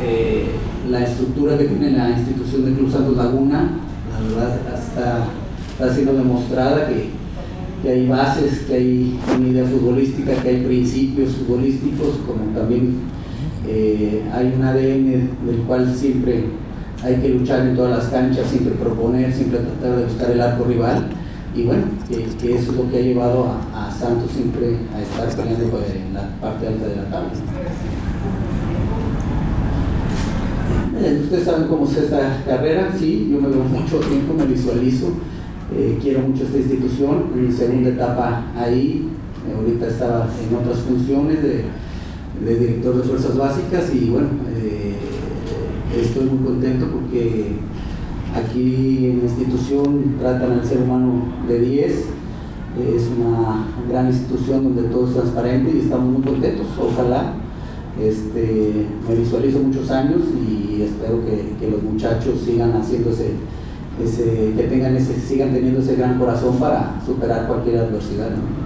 eh, 0.01 0.51
la 0.89 1.05
estructura 1.05 1.59
que 1.59 1.65
tiene 1.65 1.91
la 1.93 2.11
institución 2.11 2.65
de 2.65 2.73
Club 2.73 2.91
Santos 2.91 3.17
Laguna, 3.17 3.71
la 4.13 4.29
verdad 4.29 4.59
está, 4.79 5.93
siendo 5.93 6.15
demostrada 6.15 6.89
que, 6.89 7.11
que 7.83 7.91
hay 7.91 8.09
bases, 8.09 8.61
que 8.61 8.75
hay 8.75 9.19
una 9.37 9.49
idea 9.49 9.65
futbolística, 9.65 10.35
que 10.35 10.49
hay 10.49 10.65
principios 10.65 11.31
futbolísticos, 11.37 12.19
como 12.27 12.45
también 12.59 12.97
eh, 13.67 14.23
hay 14.33 14.53
un 14.57 14.63
ADN 14.63 15.47
del 15.47 15.57
cual 15.67 15.95
siempre 15.95 16.45
hay 17.03 17.17
que 17.17 17.31
luchar 17.31 17.67
en 17.67 17.77
todas 17.77 17.99
las 17.99 18.09
canchas, 18.09 18.47
siempre 18.49 18.75
proponer, 18.75 19.33
siempre 19.33 19.61
tratar 19.61 19.99
de 19.99 20.05
buscar 20.05 20.31
el 20.31 20.41
arco 20.41 20.65
rival. 20.65 21.09
Y 21.55 21.65
bueno, 21.65 21.83
que, 22.09 22.55
eso 22.55 22.71
es 22.71 22.77
lo 22.77 22.91
que 22.91 22.99
ha 22.99 23.03
llevado 23.03 23.49
a, 23.49 23.89
a 23.89 23.91
Santos 23.91 24.31
siempre 24.31 24.77
a 24.95 25.01
estar 25.03 25.29
peleando 25.35 25.83
en 25.93 26.15
la 26.15 26.29
parte 26.41 26.69
alta 26.69 26.87
de 26.87 26.97
la 26.97 27.05
tabla. 27.05 27.31
Eh, 30.90 30.90
Ustedes 31.01 31.45
saben 31.45 31.67
cómo 31.67 31.87
es 31.87 31.97
esta 31.97 32.43
carrera, 32.45 32.95
sí, 32.99 33.31
yo 33.33 33.41
me 33.41 33.49
veo 33.49 33.65
mucho 33.65 34.01
tiempo, 34.01 34.35
me 34.35 34.45
visualizo, 34.45 35.07
eh, 35.75 35.99
quiero 35.99 36.21
mucho 36.21 36.45
esta 36.45 36.59
institución, 36.59 37.31
en 37.35 37.47
mi 37.47 37.53
segunda 37.53 37.89
etapa 37.89 38.45
ahí, 38.55 39.09
eh, 39.49 39.55
ahorita 39.57 39.87
estaba 39.89 40.29
en 40.47 40.55
otras 40.55 40.81
funciones 40.81 41.43
de, 41.43 41.65
de 42.45 42.59
director 42.59 42.99
de 42.99 43.03
fuerzas 43.03 43.35
básicas 43.35 43.95
y 43.95 44.11
bueno, 44.11 44.29
eh, 44.55 44.95
estoy 45.99 46.27
muy 46.27 46.45
contento 46.45 46.87
porque 46.93 47.53
aquí 48.35 49.07
en 49.07 49.19
la 49.21 49.25
institución 49.25 50.17
tratan 50.21 50.53
al 50.53 50.67
ser 50.67 50.83
humano 50.83 51.33
de 51.49 51.61
10, 51.61 51.93
es 51.93 53.09
una 53.19 53.65
gran 53.89 54.09
institución 54.09 54.65
donde 54.65 54.83
todo 54.91 55.09
es 55.09 55.15
transparente 55.15 55.73
y 55.75 55.81
estamos 55.81 56.13
muy 56.13 56.23
contentos, 56.23 56.67
ojalá. 56.79 57.37
Este, 58.01 58.87
me 59.09 59.15
visualizo 59.15 59.59
muchos 59.59 59.91
años 59.91 60.23
y 60.49 60.83
espero 60.83 61.23
que, 61.25 61.55
que 61.61 61.71
los 61.71 61.83
muchachos 61.83 62.41
sigan 62.45 62.73
haciendo 62.73 63.11
ese, 63.11 63.33
ese- 64.03 64.55
que 64.57 64.63
tengan 64.65 64.97
ese, 64.97 65.21
sigan 65.21 65.53
teniendo 65.53 65.81
ese 65.81 65.97
gran 65.97 66.19
corazón 66.19 66.57
para 66.59 66.99
superar 67.05 67.47
cualquier 67.47 67.81
adversidad. 67.81 68.31
¿no? 68.31 68.61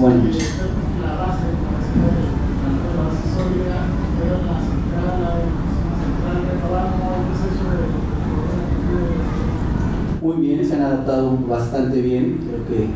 Bueno, 0.00 0.22
muy 10.22 10.36
bien, 10.36 10.64
se 10.66 10.74
han 10.74 10.82
adaptado 10.82 11.36
bastante 11.48 12.00
bien, 12.02 12.40
creo 12.46 12.66
que 12.66 12.88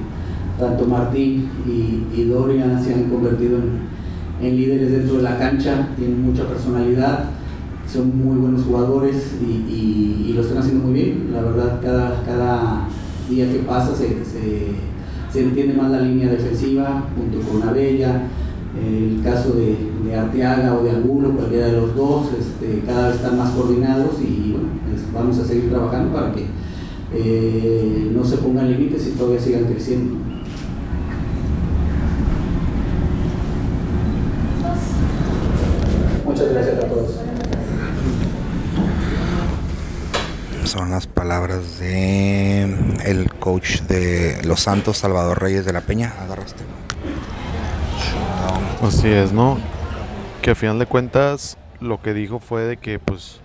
tanto 0.59 0.87
Martín 0.87 1.51
y, 1.67 2.21
y 2.21 2.25
Dorian 2.25 2.83
se 2.83 2.95
han 2.95 3.05
convertido 3.05 3.59
en, 3.59 3.95
líderes 4.57 4.91
dentro 4.91 5.17
de 5.17 5.23
la 5.23 5.39
cancha, 5.39 5.89
tienen 5.97 6.23
mucha 6.23 6.47
personalidad 6.47 7.31
son 7.95 8.19
muy 8.19 8.37
buenos 8.39 8.65
jugadores 8.65 9.37
y, 9.41 10.33
lo 10.35 10.41
están 10.41 10.59
haciendo 10.59 10.87
muy 10.87 10.95
bien. 10.95 11.31
La 11.33 11.43
verdad, 11.43 11.81
cada, 11.81 12.89
día 13.29 13.51
que 13.51 13.61
pasa 13.61 13.95
se, 13.95 15.41
entiende 15.41 15.75
más 15.75 15.91
la 15.91 16.01
línea 16.01 16.29
defensiva 16.29 17.05
junto 17.17 17.39
con 17.49 17.63
Abella. 17.69 18.23
El 18.77 19.23
caso 19.23 19.53
de, 19.53 20.15
Arteaga 20.15 20.75
o 20.75 20.83
de 20.83 20.91
Angulo, 20.91 21.31
cualquiera 21.31 21.67
de 21.67 21.73
los 21.73 21.95
dos, 21.97 22.27
este, 22.39 22.83
cada 22.85 23.09
vez 23.09 23.17
están 23.17 23.39
más 23.39 23.51
coordinados 23.51 24.15
y 24.21 24.53
bueno, 24.53 24.69
vamos 25.13 25.39
a 25.39 25.45
seguir 25.45 25.71
trabajando 25.71 26.13
para 26.13 26.33
que 26.33 26.47
eh, 27.15 28.11
no 28.15 28.25
se 28.25 28.37
pongan 28.37 28.71
límites 28.71 29.09
y 29.09 29.11
todavía 29.19 29.41
sigan 29.41 29.65
creciendo. 29.65 30.17
Muchas 36.25 36.53
gracias 36.53 36.85
a 36.85 36.89
todos. 36.89 37.25
son 40.75 40.91
las 40.91 41.07
palabras 41.25 41.79
de 41.79 42.65
el 43.07 43.33
coach 43.39 43.81
de 43.85 44.43
Los 44.45 44.61
Santos, 44.61 44.99
Salvador 44.99 45.41
Reyes 45.41 45.65
de 45.65 45.73
la 45.73 45.81
Peña. 45.81 46.13
Agarraste. 46.21 46.63
Así 48.83 49.09
es, 49.09 49.33
¿no? 49.33 49.57
Que 50.43 50.51
a 50.51 50.55
final 50.55 50.79
de 50.79 50.85
cuentas 50.85 51.57
lo 51.81 52.03
que 52.03 52.13
dijo 52.13 52.41
fue 52.41 52.65
de 52.65 52.77
que 52.77 52.99
pues 52.99 53.41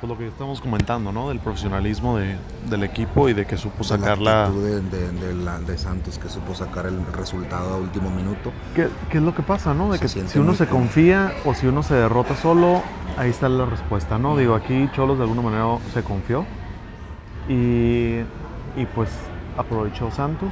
pues 0.00 0.08
lo 0.08 0.16
que 0.16 0.28
estamos 0.28 0.62
comentando, 0.62 1.12
¿no? 1.12 1.28
Del 1.28 1.40
profesionalismo 1.40 2.16
de, 2.16 2.36
del 2.70 2.84
equipo 2.84 3.28
y 3.28 3.34
de 3.34 3.44
que 3.44 3.58
supo 3.58 3.84
sacar 3.84 4.16
la... 4.16 4.48
De, 4.48 4.80
de, 4.80 5.76
Santos, 5.76 6.18
que 6.18 6.30
supo 6.30 6.54
sacar 6.54 6.86
el 6.86 7.04
resultado 7.12 7.74
a 7.74 7.76
último 7.76 8.08
minuto. 8.08 8.50
¿Qué, 8.74 8.88
qué 9.10 9.18
es 9.18 9.22
lo 9.22 9.34
que 9.34 9.42
pasa, 9.42 9.74
no? 9.74 9.92
De 9.92 9.98
que 9.98 10.08
si 10.08 10.38
uno 10.38 10.54
se 10.54 10.66
confía 10.68 11.34
o 11.44 11.52
si 11.52 11.66
uno 11.66 11.82
se 11.82 11.92
derrota 11.96 12.34
solo, 12.34 12.82
ahí 13.18 13.28
está 13.28 13.50
la 13.50 13.66
respuesta, 13.66 14.18
¿no? 14.18 14.38
Digo, 14.38 14.54
aquí 14.54 14.88
Cholos 14.94 15.18
de 15.18 15.24
alguna 15.24 15.42
manera 15.42 15.66
se 15.92 16.02
confió 16.02 16.46
y, 17.48 18.20
y 18.76 18.86
pues 18.94 19.10
aprovechó 19.56 20.10
Santos. 20.10 20.50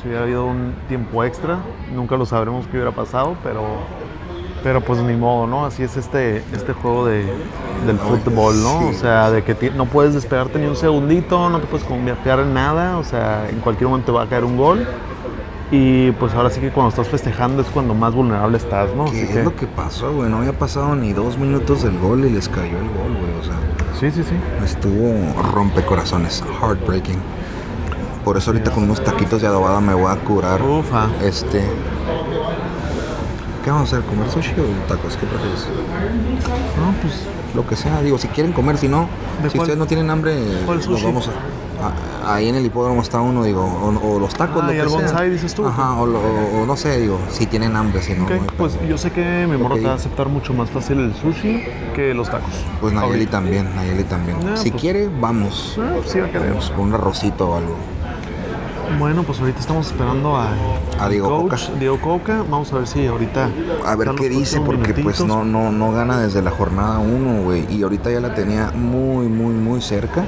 Si 0.00 0.08
hubiera 0.08 0.24
habido 0.24 0.46
un 0.46 0.74
tiempo 0.88 1.24
extra, 1.24 1.58
nunca 1.94 2.16
lo 2.16 2.26
sabremos 2.26 2.66
qué 2.66 2.76
hubiera 2.76 2.92
pasado, 2.92 3.36
pero 3.42 3.62
pero 4.66 4.80
pues 4.80 4.98
ni 4.98 5.14
modo, 5.14 5.46
¿no? 5.46 5.64
Así 5.64 5.84
es 5.84 5.96
este, 5.96 6.38
este 6.52 6.72
juego 6.72 7.06
de, 7.06 7.24
del 7.86 7.98
fútbol, 7.98 8.60
¿no? 8.64 8.88
O 8.88 8.92
sea, 8.94 9.30
de 9.30 9.44
que 9.44 9.70
no 9.70 9.86
puedes 9.86 10.12
despegarte 10.12 10.58
ni 10.58 10.66
un 10.66 10.74
segundito, 10.74 11.48
no 11.48 11.60
te 11.60 11.68
puedes 11.68 11.86
convertir 11.86 12.32
en 12.32 12.52
nada, 12.52 12.98
o 12.98 13.04
sea, 13.04 13.48
en 13.48 13.60
cualquier 13.60 13.88
momento 13.88 14.12
va 14.12 14.22
a 14.22 14.26
caer 14.26 14.44
un 14.44 14.56
gol. 14.56 14.84
Y 15.70 16.10
pues 16.12 16.34
ahora 16.34 16.50
sí 16.50 16.60
que 16.60 16.70
cuando 16.70 16.90
estás 16.90 17.06
festejando 17.06 17.62
es 17.62 17.68
cuando 17.68 17.94
más 17.94 18.12
vulnerable 18.12 18.56
estás, 18.56 18.92
¿no? 18.94 19.04
¿Qué 19.04 19.22
es 19.22 19.44
lo 19.44 19.54
que 19.54 19.68
pasó, 19.68 20.12
güey? 20.12 20.28
No 20.30 20.38
había 20.38 20.52
pasado 20.52 20.96
ni 20.96 21.12
dos 21.12 21.38
minutos 21.38 21.84
del 21.84 21.96
gol 21.98 22.24
y 22.24 22.30
les 22.30 22.48
cayó 22.48 22.78
el 22.78 22.88
gol, 22.88 23.16
güey, 23.20 23.40
o 23.40 23.44
sea. 23.44 23.75
Sí, 23.98 24.10
sí, 24.10 24.22
sí. 24.22 24.34
Estuvo 24.62 25.42
rompecorazones, 25.52 26.44
heartbreaking. 26.60 27.18
Por 28.24 28.36
eso 28.36 28.50
ahorita 28.50 28.70
con 28.70 28.84
unos 28.84 29.02
taquitos 29.02 29.40
de 29.40 29.46
adobada 29.46 29.80
me 29.80 29.94
voy 29.94 30.12
a 30.12 30.16
curar. 30.16 30.60
Ufa. 30.60 31.08
Este, 31.22 31.64
¿Qué 33.64 33.70
vamos 33.70 33.92
a 33.92 33.96
hacer? 33.96 34.08
¿Comer 34.08 34.30
sushi 34.30 34.52
o 34.60 34.64
tacos? 34.86 35.16
¿Qué 35.16 35.26
prefieres? 35.26 35.66
No, 36.78 36.92
pues 37.00 37.14
lo 37.54 37.66
que 37.66 37.74
sea. 37.74 38.02
Digo, 38.02 38.18
si 38.18 38.28
quieren 38.28 38.52
comer, 38.52 38.76
si 38.78 38.86
no, 38.86 39.08
si 39.50 39.58
ustedes 39.58 39.78
no 39.78 39.86
tienen 39.86 40.10
hambre, 40.10 40.36
nos 40.66 41.02
vamos 41.02 41.28
a, 41.28 41.32
ahí 42.26 42.48
en 42.48 42.54
el 42.56 42.66
hipódromo 42.66 43.02
está 43.02 43.20
uno, 43.20 43.44
digo, 43.44 43.64
o, 43.64 44.18
los 44.18 44.34
tacos, 44.34 44.62
ah, 44.62 44.66
lo 44.66 44.74
y 44.74 44.78
el 44.78 44.88
bonsai, 44.88 45.30
dices 45.30 45.54
tú. 45.54 45.66
Ajá, 45.66 45.94
o, 45.94 46.66
no 46.66 46.76
sé, 46.76 46.98
digo, 47.00 47.18
si 47.30 47.46
tienen 47.46 47.76
hambre, 47.76 48.02
si 48.02 48.14
no. 48.14 48.26
pues 48.56 48.78
yo 48.88 48.98
sé 48.98 49.10
que 49.10 49.46
mi 49.48 49.56
morro 49.56 49.76
te 49.76 49.82
va 49.82 49.92
a 49.92 49.96
aceptar 49.96 50.28
mucho 50.28 50.52
más 50.52 50.70
fácil 50.70 50.98
el 51.00 51.14
sushi 51.14 51.64
que 51.94 52.14
los 52.14 52.30
tacos. 52.30 52.52
Pues 52.80 52.92
Nayeli 52.92 53.26
también, 53.26 53.74
Nayeli 53.74 54.04
también. 54.04 54.38
Ah, 54.46 54.56
si 54.56 54.70
pues, 54.70 54.80
quiere, 54.80 55.08
vamos. 55.08 55.78
Ah, 55.80 55.92
pues 55.96 56.10
sí, 56.10 56.20
va 56.20 56.26
a 56.26 56.30
querer. 56.30 56.48
Vamos, 56.50 56.72
un 56.76 56.94
arrocito 56.94 57.50
o 57.50 57.56
algo. 57.56 57.76
Bueno, 58.98 59.24
pues 59.24 59.40
ahorita 59.40 59.58
estamos 59.60 59.88
esperando 59.88 60.36
a, 60.36 60.48
a 60.98 61.08
Diego 61.08 61.42
Coca. 61.42 61.58
Diego 61.78 62.00
Coca. 62.00 62.44
Vamos 62.48 62.72
a 62.72 62.78
ver 62.78 62.86
si 62.86 63.06
ahorita. 63.06 63.50
A 63.84 63.96
ver 63.96 64.12
qué 64.16 64.28
dice, 64.28 64.60
porque 64.60 64.94
pues 64.94 65.24
no, 65.24 65.44
no, 65.44 65.72
no 65.72 65.92
gana 65.92 66.18
desde 66.18 66.40
la 66.40 66.50
jornada 66.50 66.98
1, 67.00 67.42
güey. 67.42 67.66
Y 67.68 67.82
ahorita 67.82 68.10
ya 68.10 68.20
la 68.20 68.34
tenía 68.34 68.70
muy, 68.70 69.26
muy, 69.26 69.54
muy 69.54 69.82
cerca 69.82 70.24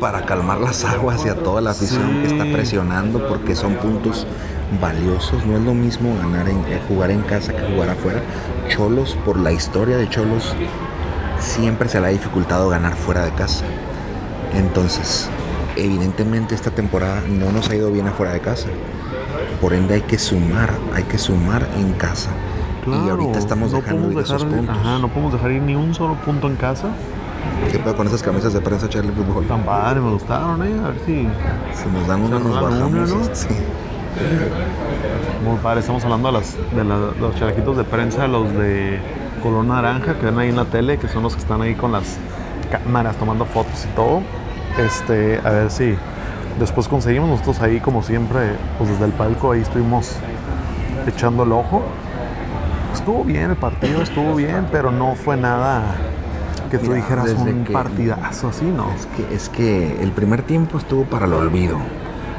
para 0.00 0.24
calmar 0.24 0.60
las 0.60 0.84
aguas 0.84 1.24
y 1.24 1.28
a 1.28 1.34
toda 1.34 1.60
la 1.60 1.70
afición 1.70 2.22
que 2.22 2.26
está 2.26 2.44
presionando, 2.44 3.26
porque 3.26 3.54
son 3.54 3.74
puntos 3.74 4.26
valiosos. 4.80 5.44
No 5.46 5.56
es 5.56 5.62
lo 5.62 5.74
mismo 5.74 6.14
ganar 6.20 6.48
en, 6.48 6.58
eh, 6.66 6.80
jugar 6.88 7.10
en 7.10 7.22
casa 7.22 7.52
que 7.54 7.62
jugar 7.72 7.90
afuera. 7.90 8.22
Cholos, 8.68 9.16
por 9.24 9.38
la 9.38 9.52
historia 9.52 9.96
de 9.96 10.08
Cholos, 10.08 10.54
siempre 11.38 11.88
se 11.88 12.00
le 12.00 12.06
ha 12.06 12.10
dificultado 12.10 12.68
ganar 12.68 12.94
fuera 12.94 13.24
de 13.24 13.32
casa. 13.32 13.64
Entonces, 14.54 15.28
evidentemente 15.76 16.54
esta 16.54 16.70
temporada 16.70 17.22
no 17.28 17.52
nos 17.52 17.70
ha 17.70 17.76
ido 17.76 17.90
bien 17.90 18.06
afuera 18.06 18.32
de 18.32 18.40
casa. 18.40 18.68
Por 19.60 19.72
ende 19.72 19.94
hay 19.94 20.02
que 20.02 20.18
sumar, 20.18 20.70
hay 20.94 21.04
que 21.04 21.18
sumar 21.18 21.66
en 21.76 21.92
casa. 21.94 22.30
y 22.86 23.08
ahorita 23.08 23.38
estamos 23.38 23.72
dejando 23.72 24.12
ir 24.12 24.18
esos 24.18 24.44
puntos. 24.44 24.76
Ajá, 24.76 24.98
no 24.98 25.08
podemos 25.08 25.32
dejar 25.32 25.52
ir 25.52 25.62
ni 25.62 25.74
un 25.74 25.94
solo 25.94 26.14
punto 26.16 26.48
en 26.48 26.56
casa. 26.56 26.88
¿Qué 27.70 27.78
pedo 27.78 27.96
con 27.96 28.06
esas 28.06 28.22
camisas 28.22 28.52
de 28.52 28.60
prensa 28.60 28.88
Charlie 28.88 29.12
Fútbol? 29.12 29.46
Tan 29.46 29.62
padre, 29.64 30.00
me 30.00 30.10
gustaron, 30.10 30.62
eh. 30.62 30.80
A 30.84 30.88
ver 30.88 30.98
si. 31.06 31.28
Si 31.72 31.88
nos 31.92 32.06
dan 32.06 32.22
una, 32.22 32.38
nos 32.38 32.54
bajamos. 32.54 32.82
Una, 32.82 33.06
¿no? 33.06 33.34
Sí. 33.34 33.48
Muy 35.44 35.58
padre, 35.58 35.80
estamos 35.80 36.04
hablando 36.04 36.28
de, 36.28 36.34
las, 36.34 36.56
de 36.74 36.84
los 36.84 37.34
charaquitos 37.36 37.76
de 37.76 37.84
prensa, 37.84 38.28
los 38.28 38.52
de 38.54 38.98
color 39.42 39.64
naranja 39.64 40.14
que 40.14 40.26
ven 40.26 40.38
ahí 40.38 40.48
en 40.50 40.56
la 40.56 40.64
tele, 40.64 40.98
que 40.98 41.08
son 41.08 41.22
los 41.22 41.34
que 41.34 41.40
están 41.40 41.60
ahí 41.62 41.74
con 41.74 41.92
las 41.92 42.16
cámaras 42.70 43.16
tomando 43.16 43.44
fotos 43.44 43.84
y 43.84 43.94
todo. 43.96 44.22
Este, 44.78 45.40
a 45.44 45.50
ver 45.50 45.70
si 45.70 45.96
después 46.58 46.88
conseguimos 46.88 47.28
nosotros 47.28 47.60
ahí 47.60 47.80
como 47.80 48.02
siempre, 48.02 48.52
pues 48.78 48.90
desde 48.90 49.04
el 49.04 49.12
palco 49.12 49.52
ahí 49.52 49.60
estuvimos 49.60 50.16
echando 51.06 51.42
el 51.42 51.52
ojo. 51.52 51.82
Estuvo 52.92 53.24
bien 53.24 53.50
el 53.50 53.56
partido, 53.56 54.00
estuvo 54.00 54.34
bien, 54.34 54.66
pero 54.70 54.90
no 54.90 55.14
fue 55.14 55.36
nada 55.36 55.82
que 56.78 56.86
tú 56.86 56.92
dijeras 56.92 57.30
un 57.30 57.64
partidazo 57.72 58.48
así, 58.48 58.64
¿no? 58.64 58.90
Es 58.92 59.06
que, 59.06 59.34
es 59.34 59.48
que 59.48 60.02
el 60.02 60.10
primer 60.12 60.42
tiempo 60.42 60.78
estuvo 60.78 61.04
para 61.04 61.26
el 61.26 61.32
olvido. 61.32 61.78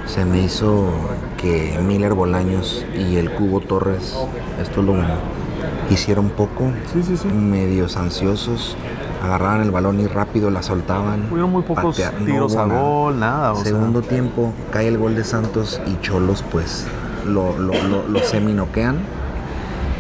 Se 0.06 0.25
me 0.25 0.42
hizo 0.42 0.89
que 1.38 1.80
Miller 1.86 2.13
Bolaños 2.13 2.86
y 2.96 3.15
el 3.15 3.32
Cubo 3.32 3.60
Torres, 3.62 4.15
esto 4.62 4.82
lo 4.82 4.96
hicieron 5.89 6.30
poco, 6.30 6.72
sí, 6.94 7.01
sí, 7.04 7.18
sí. 7.18 7.27
medios 7.27 7.98
ansiosos 7.98 8.77
agarraban 9.24 9.62
el 9.62 9.72
balón 9.72 10.00
y 10.00 10.08
rápido 10.08 10.50
la 10.51 10.62
soltaban. 10.62 11.27
Hubieron 11.32 11.51
muy 11.51 11.63
pocos 11.63 12.00
tiros 12.25 12.56
a 12.56 12.65
gol, 12.65 13.20
nada. 13.20 13.56
Segundo 13.56 14.01
tiempo, 14.01 14.54
cae 14.72 14.88
el 14.88 14.98
gol 14.98 15.15
de 15.15 15.24
Santos 15.24 15.82
y 15.88 16.00
Cholos 16.01 16.44
pues 16.51 16.86
lo, 17.25 17.58
lo, 17.58 17.74
lo, 18.08 18.20
seminoquean 18.20 18.98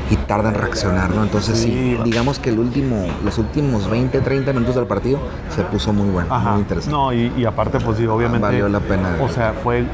y 0.09 0.15
tardan 0.15 0.55
en 0.55 0.61
reaccionar, 0.61 1.09
¿no? 1.09 1.23
Entonces 1.23 1.57
sí, 1.59 1.97
digamos 2.03 2.39
que 2.39 2.49
el 2.49 2.59
último, 2.59 3.07
los 3.23 3.37
últimos 3.37 3.89
20, 3.89 4.19
30 4.21 4.53
minutos 4.53 4.75
del 4.75 4.85
partido 4.85 5.19
se 5.55 5.63
puso 5.63 5.93
muy 5.93 6.09
bueno, 6.09 6.37
muy 6.37 6.59
interesante. 6.59 6.95
No, 6.95 7.13
y, 7.13 7.31
y 7.37 7.45
aparte 7.45 7.79
pues 7.79 7.97
sí, 7.97 8.05
obviamente... 8.05 8.45
Valió 8.45 8.69
la 8.69 8.79
pena. 8.79 9.17
O 9.21 9.29
sea, 9.29 9.53
fue 9.53 9.85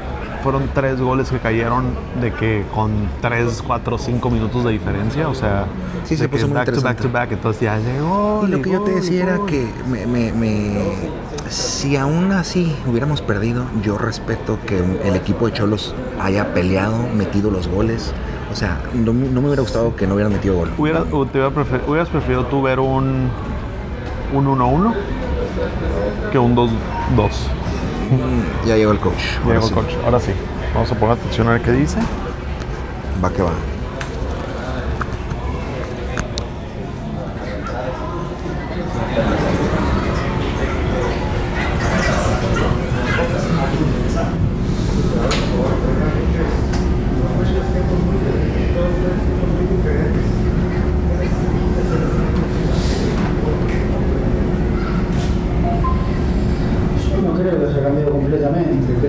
fueron 0.42 0.68
tres 0.74 1.00
goles 1.00 1.30
que 1.30 1.38
cayeron 1.38 1.84
de 2.20 2.32
que 2.32 2.64
con 2.74 2.90
tres, 3.20 3.62
cuatro, 3.64 3.96
cinco 3.96 4.28
minutos 4.28 4.64
de 4.64 4.72
diferencia, 4.72 5.28
o 5.28 5.34
sea, 5.34 5.66
sí, 6.04 6.16
se 6.16 6.28
puso 6.28 6.48
back 6.48 6.72
to 6.72 6.80
back 6.80 7.00
to 7.00 7.10
back, 7.10 7.32
entonces 7.32 7.62
ya 7.62 7.78
llegó. 7.78 8.42
Y 8.46 8.50
lo 8.50 8.60
que 8.60 8.70
yo 8.70 8.80
te 8.82 8.92
decía 8.92 9.22
era 9.22 9.38
que 9.46 9.66
me, 9.88 10.32
me, 10.32 10.72
si 11.48 11.96
aún 11.96 12.32
así 12.32 12.74
hubiéramos 12.86 13.22
perdido, 13.22 13.64
yo 13.82 13.98
respeto 13.98 14.58
que 14.66 14.78
el 15.04 15.14
equipo 15.14 15.46
de 15.46 15.52
Cholos 15.52 15.94
haya 16.20 16.52
peleado, 16.52 16.96
metido 17.14 17.50
los 17.50 17.68
goles. 17.68 18.12
O 18.52 18.54
sea, 18.54 18.78
no, 18.92 19.12
me 19.14 19.38
hubiera 19.40 19.62
gustado 19.62 19.96
que 19.96 20.06
no 20.06 20.14
hubieran 20.14 20.32
metido 20.32 20.56
gol. 20.56 20.70
¿Hubiera, 20.76 21.04
te 21.04 21.38
¿Hubieras 21.38 22.08
preferido 22.08 22.44
tú 22.46 22.60
ver 22.60 22.80
un 22.80 23.30
1-1 24.34 24.94
que 26.30 26.38
un 26.38 26.54
2-2? 26.54 26.70
Ya 28.66 28.76
llegó 28.76 28.92
el 28.92 28.98
coach. 28.98 29.22
Ya 29.46 29.54
llegó 29.54 29.66
el 29.68 29.72
coach. 29.72 29.94
Ahora 30.04 30.20
sí. 30.20 30.32
Vamos 30.74 30.92
a 30.92 30.94
poner 30.94 31.16
atención 31.18 31.48
a 31.48 31.52
ver 31.52 31.62
qué 31.62 31.72
dice. 31.72 31.98
Va 33.24 33.30
que 33.30 33.42
va. 33.42 33.52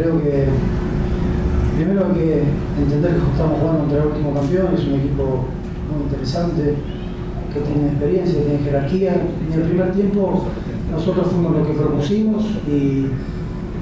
creo 0.04 0.22
que 0.22 0.46
primero 1.78 2.06
hay 2.08 2.14
que 2.14 2.44
entender 2.78 3.12
que 3.12 3.32
estamos 3.32 3.60
jugando 3.60 3.80
contra 3.80 4.02
el 4.02 4.08
último 4.08 4.34
campeón, 4.34 4.68
es 4.76 4.86
un 4.86 5.00
equipo 5.00 5.48
muy 5.88 6.04
interesante, 6.04 6.76
que 7.54 7.60
tiene 7.62 7.88
experiencia, 7.88 8.40
que 8.40 8.46
tiene 8.46 8.64
jerarquía. 8.64 9.14
En 9.48 9.54
el 9.54 9.68
primer 9.70 9.92
tiempo 9.94 10.46
nosotros 10.92 11.28
fuimos 11.28 11.56
los 11.56 11.68
que 11.68 11.74
propusimos 11.74 12.44
y 12.68 13.08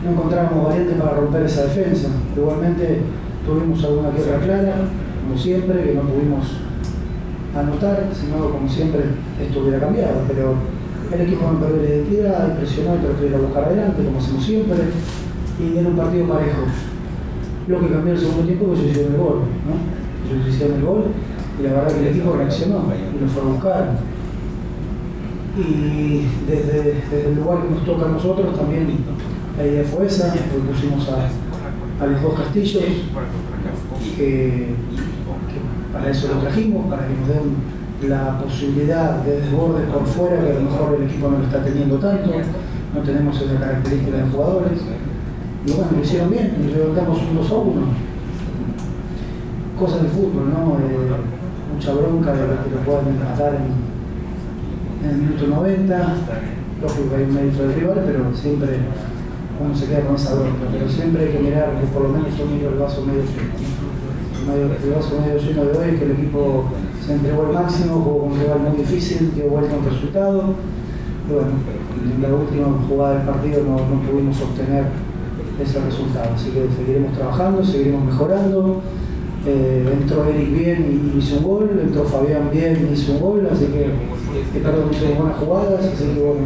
no 0.04 0.12
encontrábamos 0.12 0.68
variantes 0.68 0.98
para 0.98 1.18
romper 1.18 1.44
esa 1.44 1.64
defensa. 1.64 2.10
Igualmente 2.38 3.02
tuvimos 3.46 3.84
alguna 3.84 4.12
guerra 4.12 4.40
clara, 4.44 4.76
como 5.24 5.38
siempre, 5.38 5.84
que 5.84 5.94
no 5.96 6.02
pudimos 6.02 6.46
anotar, 7.56 8.10
sino 8.14 8.52
como 8.52 8.70
siempre 8.70 9.02
esto 9.42 9.62
hubiera 9.62 9.80
cambiado. 9.80 10.22
Pero 10.28 10.54
el 11.14 11.22
equipo 11.22 11.52
no 11.52 11.60
perdió 11.60 11.82
la 11.82 11.90
identidad, 11.90 12.58
presionó 12.58 12.96
y 12.96 13.00
trató 13.00 13.44
buscar 13.44 13.64
adelante, 13.66 14.06
como 14.06 14.20
hacemos 14.20 14.46
siempre 14.46 14.78
y 15.62 15.78
era 15.78 15.88
un 15.88 15.96
partido 15.96 16.28
parejo. 16.28 16.62
Lo 17.68 17.80
que 17.80 17.88
cambió 17.90 18.14
el 18.14 18.20
segundo 18.20 18.44
tiempo 18.44 18.66
fue 18.68 18.76
ellos 18.76 18.90
hicieron 18.90 19.14
el 19.14 19.20
gol, 19.20 19.40
¿no? 19.68 20.34
Ellos 20.36 20.48
hicieron 20.48 20.78
el 20.78 20.86
gol 20.86 21.04
y 21.60 21.64
la 21.64 21.74
verdad 21.74 21.94
que 21.94 22.00
el 22.00 22.08
equipo 22.08 22.36
reaccionó 22.36 22.84
y 22.92 23.22
lo 23.22 23.28
fue 23.28 23.42
a 23.42 23.46
buscar. 23.46 24.00
Y 25.58 26.28
desde, 26.48 26.94
desde 27.12 27.30
el 27.30 27.36
lugar 27.36 27.64
que 27.64 27.76
nos 27.76 27.86
toca 27.86 28.06
a 28.06 28.10
nosotros 28.10 28.58
también 28.58 28.88
la 29.58 29.66
idea 29.66 29.84
fue 29.84 30.06
esa, 30.06 30.34
porque 30.34 30.72
pusimos 30.72 31.08
a, 31.10 32.04
a 32.04 32.08
los 32.08 32.22
dos 32.22 32.34
castillos, 32.36 32.84
que, 34.16 34.18
que 34.18 34.68
para 35.94 36.10
eso 36.10 36.30
lo 36.34 36.40
trajimos, 36.40 36.90
para 36.90 37.08
que 37.08 37.14
nos 37.14 37.28
den 37.28 38.10
la 38.10 38.40
posibilidad 38.40 39.24
de 39.24 39.42
desborde 39.42 39.86
por 39.86 40.06
fuera, 40.06 40.42
que 40.42 40.52
a 40.52 40.54
lo 40.56 40.62
mejor 40.62 40.96
el 40.98 41.04
equipo 41.04 41.30
no 41.30 41.38
lo 41.40 41.44
está 41.44 41.64
teniendo 41.64 41.98
tanto, 41.98 42.32
no 42.96 43.02
tenemos 43.02 43.40
esa 43.40 43.60
característica 43.60 44.18
de 44.18 44.30
jugadores. 44.30 44.80
Y 45.64 45.72
bueno, 45.74 45.92
lo 45.96 46.04
hicieron 46.04 46.32
bien, 46.32 46.58
y 46.58 46.74
levantamos 46.74 47.22
un 47.22 47.36
2 47.36 47.52
a 47.52 47.56
1. 47.56 47.82
Cosas 49.80 50.02
de 50.02 50.10
fútbol, 50.10 50.50
¿no? 50.50 50.78
Eh, 50.82 51.14
mucha 51.74 51.94
bronca 51.94 52.34
de 52.34 52.42
que 52.66 52.76
lo 52.76 52.82
puedan 52.82 53.20
matar 53.20 53.54
en, 53.54 55.08
el 55.08 55.18
minuto 55.18 55.48
90. 55.48 56.16
Lógico 56.82 57.10
que 57.10 57.16
hay 57.16 57.24
un 57.24 57.34
mérito 57.36 57.62
del 57.62 57.76
rival, 57.76 58.04
pero 58.06 58.36
siempre 58.36 58.70
uno 59.62 59.76
se 59.76 59.86
queda 59.86 60.02
con 60.02 60.16
esa 60.16 60.34
bronca. 60.34 60.66
Pero 60.72 60.90
siempre 60.90 61.26
hay 61.26 61.32
que 61.32 61.40
mirar, 61.40 61.78
que 61.80 61.86
por 61.94 62.04
lo 62.04 62.10
menos 62.10 62.36
yo 62.36 62.46
miro 62.48 62.70
el 62.70 62.80
vaso 62.80 63.06
medio 63.06 63.22
lleno. 63.22 63.54
El 64.52 64.92
vaso 64.96 65.22
medio 65.22 65.38
lleno 65.38 65.66
de 65.66 65.78
hoy, 65.78 65.98
que 65.98 66.06
el 66.06 66.12
equipo 66.12 66.66
se 67.06 67.14
entregó 67.14 67.46
al 67.46 67.54
máximo, 67.54 68.02
jugó 68.02 68.24
un 68.34 68.40
rival 68.40 68.60
muy 68.62 68.78
difícil, 68.78 69.32
dio 69.36 69.46
vuelta 69.46 69.78
un 69.78 69.86
resultado. 69.86 70.56
Y 71.30 71.34
bueno, 71.34 71.54
en 72.02 72.22
la 72.22 72.30
última 72.34 72.66
jugada 72.90 73.18
del 73.18 73.28
partido 73.28 73.64
no, 73.64 73.78
no 73.78 74.02
pudimos 74.10 74.42
obtener 74.42 74.86
ese 75.62 75.80
resultado. 75.80 76.36
Así 76.36 76.50
que 76.52 76.68
seguiremos 76.76 77.14
trabajando, 77.14 77.64
seguiremos 77.64 78.06
mejorando. 78.06 78.82
Eh, 79.46 79.98
entró 80.00 80.26
Eric 80.26 80.56
bien 80.56 81.14
y 81.14 81.18
hizo 81.18 81.38
un 81.38 81.44
gol, 81.44 81.80
entró 81.82 82.04
Fabián 82.04 82.50
bien 82.52 82.88
y 82.88 82.94
hizo 82.94 83.14
un 83.14 83.20
gol, 83.20 83.50
así 83.52 83.66
que, 83.66 83.86
eh, 83.86 84.62
perdón, 84.62 84.90
hizo 84.92 85.06
buenas 85.16 85.38
jugadas, 85.38 85.84
así 85.84 86.14
que 86.14 86.22
bueno, 86.22 86.42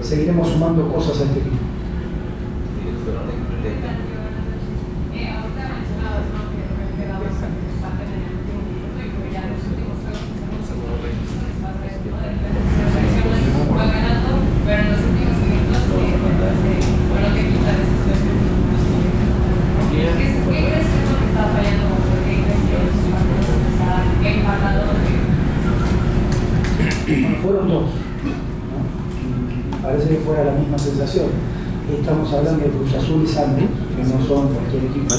seguiremos 0.00 0.48
sumando 0.48 0.88
cosas 0.88 1.20
a 1.20 1.24
este 1.24 1.40
equipo. 1.40 1.65
Estamos 30.86 32.32
hablando 32.32 32.62
de 32.64 32.70
Cruz 32.70 32.94
Azul 32.94 33.22
y 33.24 33.26
Santos, 33.26 33.64
que 33.96 34.02
no 34.04 34.24
son 34.26 34.48
cualquier 34.54 34.84
equipo. 34.84 35.14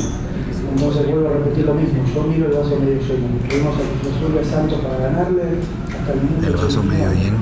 Entonces 0.74 1.08
vuelvo 1.12 1.28
a 1.28 1.34
repetir 1.34 1.66
lo 1.66 1.74
mismo. 1.74 2.00
Yo 2.14 2.24
miro 2.24 2.46
el 2.48 2.54
vaso 2.54 2.80
medio 2.80 3.00
lleno. 3.04 3.28
Tuvimos 3.50 3.76
a 3.76 3.84
Cruz 4.00 4.16
Azul 4.16 4.32
y 4.36 4.40
a 4.40 4.46
Santos 4.50 4.80
para 4.80 4.98
ganarle 5.12 5.44
hasta 5.92 6.14
el 6.14 6.22
minuto. 6.24 6.48
El 6.48 6.56
vaso 6.56 6.84
medio 6.84 7.12
lleno. 7.12 7.38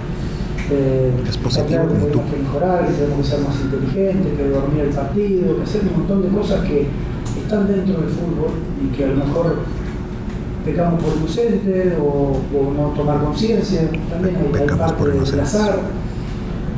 Eh, 0.72 1.12
Es 1.30 1.38
positivo, 1.38 1.68
claro 1.86 1.90
que 1.90 1.94
como 1.94 2.06
tú. 2.08 2.18
tenemos 2.18 2.34
que 2.34 2.42
mejorar, 2.42 2.88
que 2.88 2.94
tenemos 2.94 3.18
que 3.22 3.32
ser 3.32 3.40
más 3.46 3.56
inteligentes, 3.62 4.34
que 4.38 4.50
dormir 4.50 4.82
el 4.82 4.90
partido, 4.90 5.56
que 5.58 5.62
hacer 5.62 5.82
un 5.86 5.94
montón 6.00 6.22
de 6.24 6.30
cosas 6.30 6.60
que 6.66 6.88
están 7.38 7.68
dentro 7.68 7.94
del 8.02 8.10
fútbol 8.10 8.52
y 8.82 8.96
que 8.96 9.04
a 9.06 9.08
lo 9.08 9.16
mejor 9.26 9.56
pecamos 10.66 11.04
por 11.04 11.14
inocente 11.18 11.94
o, 12.02 12.42
o 12.42 12.74
no 12.74 12.90
tomar 12.98 13.22
conciencia. 13.22 13.82
También 14.10 14.36
hay, 14.38 14.62
hay 14.62 14.68
parte 14.68 14.94
por 14.98 15.14
del 15.14 15.40
azar. 15.40 15.78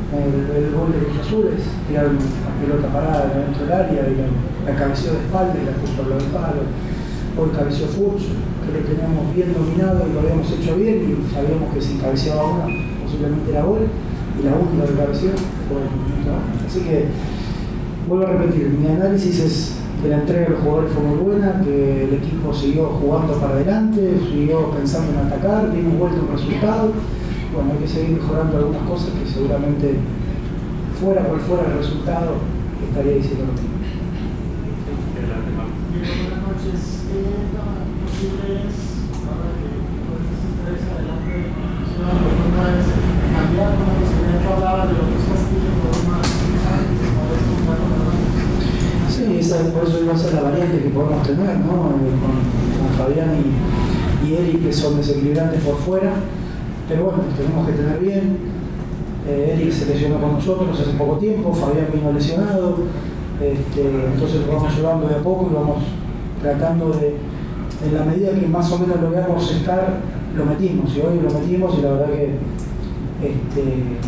El, 0.08 0.64
el 0.64 0.72
gol 0.72 0.88
de 0.88 1.04
Cruz 1.04 1.20
Azul 1.20 1.52
es 1.52 1.68
tirar 1.86 2.08
una 2.08 2.52
pelota 2.56 2.88
parada 2.88 3.28
dentro 3.28 3.64
del 3.64 3.72
área 3.72 4.08
y 4.08 4.16
la, 4.16 4.72
la 4.72 4.86
de 4.88 4.94
espalda 4.94 5.52
y 5.52 5.66
la 5.68 5.76
puso 5.76 6.00
al 6.02 6.08
lado 6.08 6.22
del 6.22 6.32
palo. 6.32 6.62
Hoy 7.36 7.50
cabeció 7.54 7.86
Furch, 7.86 8.24
que 8.24 8.72
lo 8.72 8.80
teníamos 8.88 9.34
bien 9.36 9.52
dominado 9.52 10.08
y 10.08 10.12
lo 10.14 10.20
habíamos 10.20 10.48
hecho 10.50 10.76
bien 10.76 10.96
y 11.12 11.34
sabíamos 11.34 11.74
que 11.74 11.80
si 11.80 11.98
cabeceaba 11.98 12.44
una 12.44 12.66
posiblemente 13.04 13.50
era 13.52 13.62
gol 13.62 13.84
y 13.84 14.44
la 14.44 14.56
única 14.56 14.88
que 14.88 14.96
cabeció 14.96 15.30
fue 15.68 15.84
¿no? 15.84 16.40
Así 16.66 16.80
que 16.80 17.06
vuelvo 18.08 18.26
a 18.26 18.32
repetir, 18.32 18.68
mi 18.68 18.88
análisis 18.88 19.40
es 19.40 19.74
que 20.02 20.08
la 20.08 20.18
entrega 20.18 20.44
de 20.44 20.50
los 20.50 20.60
jugadores 20.60 20.92
fue 20.92 21.02
muy 21.02 21.18
buena, 21.18 21.60
que 21.62 22.04
el 22.04 22.14
equipo 22.14 22.54
siguió 22.54 22.86
jugando 23.00 23.34
para 23.34 23.54
adelante, 23.54 24.20
siguió 24.30 24.70
pensando 24.70 25.12
en 25.12 25.26
atacar, 25.26 25.72
dimos 25.74 25.98
vuelta 25.98 26.20
un 26.20 26.32
resultado. 26.32 26.92
Bueno, 27.58 27.72
hay 27.72 27.78
que 27.82 27.88
seguir 27.88 28.22
mejorando 28.22 28.56
algunas 28.56 28.82
cosas 28.82 29.10
que 29.18 29.28
seguramente 29.28 29.98
fuera 30.94 31.26
por 31.26 31.40
fuera 31.40 31.66
el 31.66 31.78
resultado 31.78 32.38
estaría 32.86 33.14
diciendo 33.18 33.46
lo 33.46 33.52
mismo. 33.58 33.82
Buenas 35.90 36.38
noches. 36.38 37.02
¿Qué 37.10 37.50
tan 37.50 37.98
posible 37.98 38.62
es, 38.62 38.78
ahora 39.26 39.58
que 39.58 39.74
con 40.06 40.22
estos 40.22 40.54
tres 40.62 40.86
adelante, 40.86 41.50
Castillo 45.26 45.82
por 45.82 45.98
la 45.98 46.06
Sí, 49.10 49.42
por 49.74 49.82
eso 49.82 49.98
iba 50.04 50.14
a 50.14 50.16
ser 50.16 50.34
la 50.34 50.42
variante 50.42 50.78
que 50.78 50.90
podemos 50.90 51.26
tener, 51.26 51.58
¿no? 51.58 51.90
Eh, 51.90 52.14
Con, 52.22 52.38
Fabián 52.96 53.34
y 54.24 54.34
Eric, 54.34 54.62
que 54.62 54.72
son 54.72 54.96
desequilibrantes 54.96 55.60
por 55.64 55.76
fuera. 55.78 56.14
Pero 56.88 57.04
bueno, 57.04 57.18
tenemos 57.36 57.66
que 57.66 57.72
tener 57.74 57.98
bien. 57.98 58.38
Eh, 59.28 59.54
Eric 59.54 59.72
se 59.72 59.86
lesionó 59.86 60.18
con 60.20 60.32
nosotros 60.34 60.80
hace 60.80 60.96
poco 60.96 61.18
tiempo, 61.18 61.52
Fabián 61.52 61.88
vino 61.92 62.12
lesionado. 62.12 62.76
Este, 63.40 63.82
entonces 64.12 64.46
lo 64.46 64.54
vamos 64.54 64.74
llevando 64.74 65.06
de 65.06 65.14
a 65.16 65.18
poco 65.18 65.48
y 65.50 65.54
vamos 65.54 65.84
tratando 66.42 66.90
de, 66.90 67.14
en 67.86 67.94
la 67.94 68.04
medida 68.04 68.32
que 68.32 68.46
más 68.46 68.72
o 68.72 68.78
menos 68.78 69.00
logramos 69.00 69.50
estar, 69.52 70.00
lo 70.36 70.44
metimos. 70.46 70.96
Y 70.96 71.00
hoy 71.00 71.20
lo 71.20 71.30
metimos 71.30 71.78
y 71.78 71.82
la 71.82 71.90
verdad 71.90 72.06
que 72.06 72.34
este, 73.22 73.98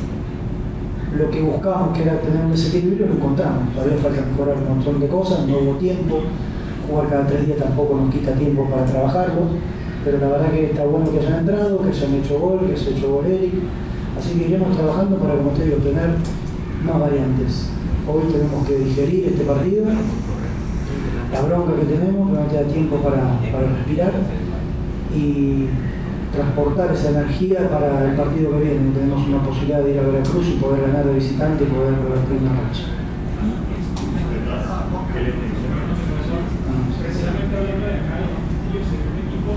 lo 1.17 1.31
que 1.31 1.43
buscábamos, 1.43 1.97
que 1.97 2.03
era 2.03 2.21
tener 2.21 2.45
un 2.45 2.53
desequilibrio, 2.53 3.07
lo 3.07 3.15
encontramos. 3.15 3.75
Todavía 3.75 3.99
falta 3.99 4.23
mejorar 4.23 4.57
un 4.57 4.69
montón 4.77 5.01
de 5.01 5.09
cosas, 5.09 5.47
no 5.47 5.59
hubo 5.59 5.75
tiempo. 5.75 6.21
Jugar 6.89 7.09
cada 7.09 7.27
tres 7.27 7.47
días 7.47 7.59
tampoco 7.59 7.97
nos 7.97 8.13
quita 8.13 8.33
tiempo 8.33 8.65
para 8.71 8.85
trabajarlo. 8.87 9.43
Pero 10.05 10.19
la 10.19 10.29
verdad 10.29 10.51
que 10.51 10.65
está 10.67 10.85
bueno 10.85 11.11
que 11.11 11.19
hayan 11.19 11.41
entrado, 11.41 11.83
que 11.83 11.89
hayan 11.89 12.15
hecho 12.15 12.39
gol, 12.39 12.61
que 12.67 12.77
se 12.77 12.91
hecho 12.91 13.13
gol 13.13 13.27
Eric. 13.27 13.53
Así 14.19 14.39
que 14.39 14.49
iremos 14.49 14.77
trabajando 14.77 15.17
para, 15.17 15.37
como 15.37 15.51
te 15.51 15.65
digo, 15.65 15.77
tener 15.79 16.11
más 16.85 17.01
variantes. 17.01 17.69
Hoy 18.09 18.23
tenemos 18.33 18.67
que 18.67 18.79
digerir 18.79 19.27
este 19.29 19.45
partido, 19.45 19.85
la 21.33 21.43
bronca 21.43 21.77
que 21.77 21.87
tenemos, 21.87 22.31
que 22.31 22.35
no 22.35 22.47
te 22.47 22.57
da 22.57 22.63
tiempo 22.65 22.97
para, 22.97 23.39
para 23.53 23.67
respirar 23.77 24.13
y 25.15 25.67
transportar 26.33 26.93
esa 26.93 27.11
energía 27.11 27.69
para 27.69 28.11
el 28.11 28.17
partido 28.17 28.53
que 28.53 28.65
viene. 28.65 28.93
Tenemos 28.95 29.27
una 29.27 29.43
posibilidad 29.43 29.83
de 29.83 29.93
ir 29.93 29.99
a 29.99 30.03
Veracruz 30.03 30.49
y 30.49 30.61
poder 30.61 30.83
ganar 30.87 31.05
de 31.07 31.15
visitante 31.15 31.65
y 31.65 31.67
poder 31.67 31.95
revertir 31.95 32.39
una 32.41 32.53
racha. 32.61 32.85
Precisamente 37.01 37.57
hablando 37.57 37.87
de 37.87 37.95
acá, 38.01 38.15
el 38.21 38.31
Castillo 38.31 38.81
se 38.87 38.95
ve 38.97 39.05
un 39.11 39.19
equipo 39.27 39.51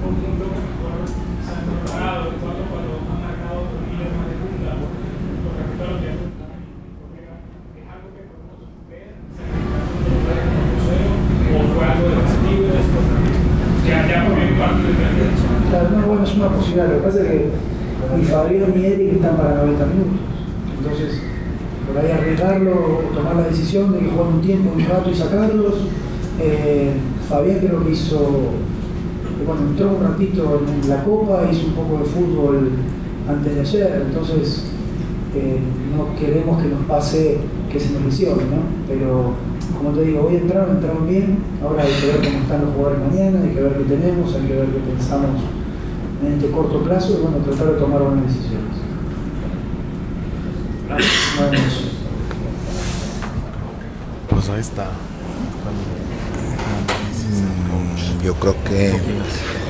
con 0.00 0.12
un 0.14 0.34
bloque 0.38 0.60
mejor, 0.62 1.02
se 1.04 1.50
han 1.52 1.62
preparado, 1.66 2.22
en 2.30 2.38
cuanto 2.38 2.62
cuando 2.70 2.90
han 3.02 3.20
marcado 3.22 3.58
líneas 3.82 4.12
más 4.16 4.26
de 4.30 4.36
punta, 4.38 4.70
con 4.78 5.52
respecto 5.58 5.82
a 5.82 5.88
lo 5.90 5.96
que 5.98 6.06
ha 6.06 6.14
es 7.72 7.86
algo 7.90 8.08
que 8.14 8.22
podemos 8.30 8.72
ver, 8.88 9.18
o 11.52 11.60
fue 11.72 11.82
algo 11.82 12.04
de 12.06 12.16
positivo, 12.22 12.70
ya, 13.82 13.98
ya 14.06 14.18
por 14.28 14.36
mi 14.38 14.54
parte 14.54 14.86
de 14.86 15.02
Claro, 15.72 15.88
no, 15.96 16.06
bueno, 16.06 16.24
es 16.24 16.34
una 16.36 16.48
posibilidad. 16.48 16.88
Lo 16.88 16.96
que 16.96 17.04
pasa 17.04 17.18
es 17.22 17.28
que 17.28 17.48
ni 18.16 18.24
Fabián 18.24 18.72
ni 18.76 18.84
Eric 18.84 19.14
están 19.14 19.36
para 19.36 19.54
90 19.64 19.86
minutos. 19.86 20.20
Entonces, 20.76 21.22
por 21.86 21.96
ahí 21.96 22.10
arriesgarlo, 22.10 22.72
o 22.72 23.14
tomar 23.14 23.36
la 23.36 23.48
un 24.28 24.40
tiempo, 24.40 24.72
un 24.74 24.84
rato 24.84 25.10
y 25.10 25.14
sacarlos. 25.14 25.74
Eh, 26.40 26.92
Fabián 27.28 27.58
creo 27.58 27.84
que 27.84 27.92
hizo 27.92 28.52
bueno, 29.46 29.62
entró 29.68 29.96
un 29.96 30.02
ratito 30.02 30.62
en 30.66 30.88
la 30.88 31.04
copa, 31.04 31.48
hizo 31.50 31.66
un 31.66 31.72
poco 31.72 31.98
de 31.98 32.04
fútbol 32.04 32.70
antes 33.28 33.54
de 33.54 33.60
ayer, 33.60 34.06
entonces 34.06 34.64
eh, 35.34 35.58
no 35.96 36.14
queremos 36.16 36.62
que 36.62 36.68
nos 36.68 36.80
pase 36.86 37.38
que 37.70 37.80
se 37.80 37.92
nos 37.92 38.04
lesione, 38.04 38.42
¿no? 38.44 38.62
Pero 38.86 39.32
como 39.76 39.90
te 39.90 40.04
digo, 40.04 40.26
hoy 40.28 40.36
entraron, 40.36 40.76
entraron 40.76 41.08
bien, 41.08 41.38
ahora 41.62 41.82
hay 41.82 41.92
que 41.92 42.06
ver 42.06 42.16
cómo 42.16 42.42
están 42.42 42.60
los 42.62 42.74
jugadores 42.74 43.00
mañana, 43.10 43.40
hay 43.42 43.50
que 43.50 43.62
ver 43.62 43.72
qué 43.74 43.84
tenemos, 43.84 44.34
hay 44.34 44.42
que 44.46 44.54
ver 44.54 44.66
qué 44.66 44.78
pensamos 44.90 45.40
en 46.24 46.32
este 46.34 46.50
corto 46.50 46.82
plazo 46.82 47.14
y 47.18 47.22
bueno, 47.22 47.38
tratar 47.38 47.74
de 47.74 47.80
tomar 47.80 48.02
buenas 48.02 48.26
decisiones. 48.26 48.76
Vamos. 50.88 51.91
Pues 54.44 54.54
ahí 54.54 54.60
está. 54.60 54.86
Mm, 57.30 58.24
Yo 58.24 58.34
creo 58.34 58.56
que 58.64 58.92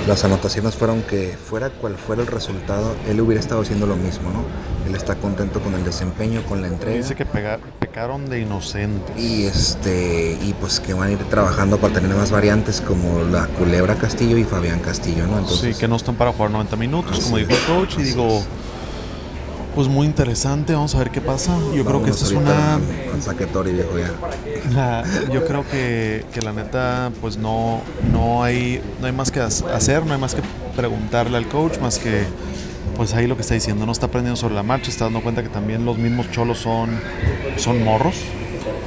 las 0.08 0.24
anotaciones 0.24 0.74
fueron 0.76 1.02
que 1.02 1.36
fuera 1.36 1.68
cual 1.68 1.96
fuera 1.96 2.22
el 2.22 2.28
resultado, 2.28 2.96
él 3.06 3.20
hubiera 3.20 3.38
estado 3.38 3.60
haciendo 3.60 3.86
lo 3.86 3.96
mismo, 3.96 4.30
¿no? 4.30 4.44
Él 4.88 4.94
está 4.94 5.16
contento 5.16 5.60
con 5.60 5.74
el 5.74 5.84
desempeño, 5.84 6.42
con 6.44 6.62
la 6.62 6.68
entrega. 6.68 6.96
Dice 6.96 7.14
que 7.14 7.26
pecaron 7.26 8.30
de 8.30 8.40
inocentes. 8.40 9.14
Y 9.18 9.44
este 9.44 10.38
y 10.40 10.54
pues 10.54 10.80
que 10.80 10.94
van 10.94 11.08
a 11.10 11.12
ir 11.12 11.18
trabajando 11.28 11.76
para 11.76 11.92
tener 11.92 12.16
más 12.16 12.30
variantes 12.30 12.80
como 12.80 13.22
la 13.24 13.48
Culebra 13.48 13.96
Castillo 13.96 14.38
y 14.38 14.44
Fabián 14.44 14.80
Castillo, 14.80 15.26
¿no? 15.26 15.38
Entonces, 15.38 15.74
sí, 15.74 15.80
que 15.80 15.86
no 15.86 15.96
están 15.96 16.14
para 16.14 16.32
jugar 16.32 16.50
90 16.50 16.76
minutos, 16.76 17.20
como 17.20 17.36
dijo 17.36 17.50
el 17.52 17.58
coach. 17.66 17.98
Y 17.98 18.04
digo, 18.04 18.38
es. 18.38 18.46
Pues 19.74 19.88
muy 19.88 20.06
interesante. 20.06 20.74
Vamos 20.74 20.94
a 20.94 20.98
ver 20.98 21.10
qué 21.10 21.20
pasa. 21.20 21.56
Yo 21.74 21.84
creo 21.84 22.02
que 22.02 22.10
esta 22.10 22.24
es 22.26 22.32
una. 22.32 22.74
al- 22.74 22.82
al 23.14 23.22
Saquetori, 23.22 23.72
viejo, 23.72 23.98
ya. 23.98 24.10
Ah, 24.76 25.02
Yo 25.32 25.44
creo 25.46 25.64
que, 25.68 26.24
que 26.32 26.42
la 26.42 26.52
neta, 26.52 27.10
pues 27.20 27.36
no, 27.36 27.80
no, 28.12 28.42
hay, 28.44 28.80
no 29.00 29.06
hay 29.06 29.12
más 29.12 29.30
que 29.30 29.40
hacer, 29.40 30.04
no 30.06 30.14
hay 30.14 30.20
más 30.20 30.34
que 30.34 30.42
preguntarle 30.76 31.36
al 31.36 31.48
coach, 31.48 31.78
más 31.78 31.98
que, 31.98 32.24
pues 32.96 33.14
ahí 33.14 33.26
lo 33.26 33.36
que 33.36 33.42
está 33.42 33.54
diciendo, 33.54 33.86
no 33.86 33.92
está 33.92 34.06
aprendiendo 34.06 34.36
sobre 34.36 34.54
la 34.54 34.62
marcha, 34.62 34.90
está 34.90 35.04
dando 35.04 35.22
cuenta 35.22 35.42
que 35.42 35.48
también 35.48 35.84
los 35.84 35.98
mismos 35.98 36.30
cholos 36.30 36.58
son, 36.58 36.90
son 37.56 37.82
morros, 37.84 38.16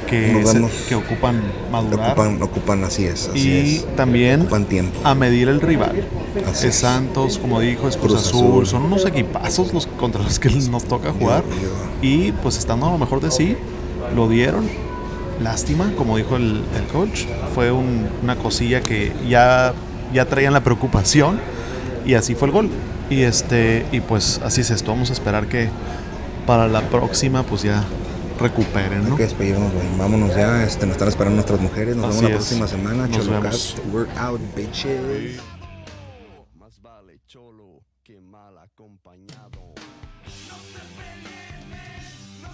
que, 0.06 0.44
se- 0.88 0.94
ocupan 0.94 1.42
madurar 1.70 2.10
Ocupan, 2.12 2.42
ocupan 2.42 2.84
así 2.84 3.04
es, 3.04 3.28
así 3.28 3.48
y 3.48 3.76
es. 3.76 3.96
también 3.96 4.42
Ocupan 4.42 4.64
tiempo. 4.64 5.00
a 5.04 5.14
medir 5.14 5.48
el 5.48 5.60
rival. 5.60 6.04
Así 6.50 6.68
es. 6.68 6.76
Santos, 6.76 7.38
como 7.38 7.60
dijo, 7.60 7.88
es 7.88 7.96
Cruz, 7.96 8.12
Cruz 8.12 8.26
Azul, 8.28 8.46
Azul. 8.46 8.66
son 8.66 8.82
unos 8.84 9.04
equipazos 9.04 9.72
los 9.74 9.86
contra 9.86 10.22
los 10.22 10.38
que 10.38 10.48
nos 10.50 10.84
toca 10.84 11.12
jugar. 11.12 11.42
yo- 11.62 12.06
Y 12.08 12.32
pues 12.32 12.56
estando 12.58 12.86
a 12.86 12.90
lo 12.92 12.98
mejor 12.98 13.20
de 13.20 13.30
sí, 13.30 13.56
lo 14.14 14.28
dieron. 14.28 14.68
Lástima, 15.42 15.92
como 15.98 16.16
dijo 16.16 16.36
el, 16.36 16.62
el 16.76 16.84
coach, 16.92 17.24
fue 17.54 17.70
un- 17.70 18.08
una 18.22 18.36
cosilla 18.36 18.80
que 18.80 19.12
ya, 19.28 19.74
ya 20.14 20.24
traían 20.24 20.52
la 20.54 20.62
preocupación 20.64 21.38
y 22.06 22.14
así 22.14 22.34
fue 22.34 22.48
el 22.48 22.52
gol. 22.52 22.70
Y 23.10 23.22
este 23.22 23.84
y 23.92 24.00
pues 24.00 24.40
así 24.44 24.62
es 24.62 24.70
esto, 24.70 24.90
vamos 24.92 25.10
a 25.10 25.12
esperar 25.12 25.46
que 25.46 25.68
para 26.46 26.66
la 26.68 26.80
próxima 26.82 27.42
pues 27.42 27.62
ya 27.62 27.84
recuperen, 28.38 29.04
Hay 29.04 29.10
¿no? 29.10 29.16
que 29.16 29.24
despedirnos, 29.24 29.72
güey. 29.72 29.86
Vámonos 29.98 30.34
ya. 30.34 30.64
Este, 30.64 30.86
nos 30.86 30.94
están 30.94 31.08
esperando 31.08 31.36
nuestras 31.36 31.60
mujeres. 31.60 31.96
Nos 31.96 32.16
Así 32.16 32.18
vemos 32.18 32.22
la 32.22 32.28
es. 32.28 32.34
próxima 32.36 32.68
semana. 32.68 33.06
Nos 33.06 33.16
Cholo 33.16 33.40
vemos. 33.40 33.74
Cast. 33.74 33.78
We're 33.92 34.10
out, 34.18 34.40
bitches. 34.54 35.40
Más 36.54 36.80
vale 36.80 37.20
cholo 37.26 37.82
que 38.02 38.20
mal 38.20 38.56
acompañado. 38.58 39.74
La 42.42 42.50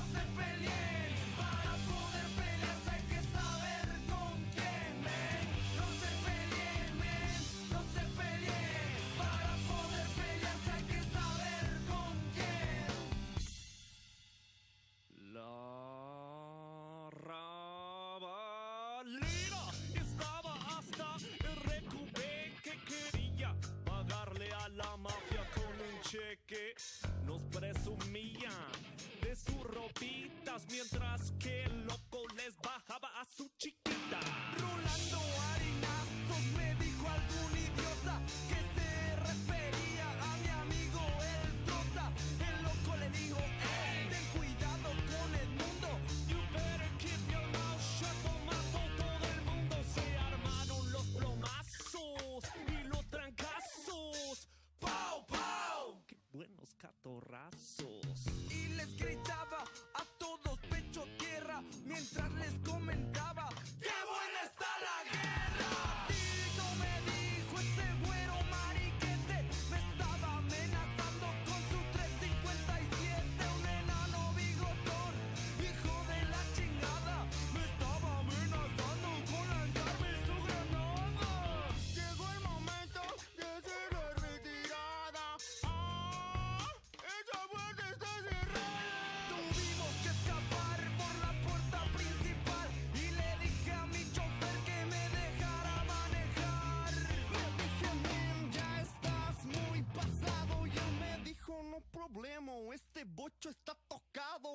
este 102.73 103.05
bocho 103.05 103.49
está 103.49 103.75
tocado. 103.89 104.53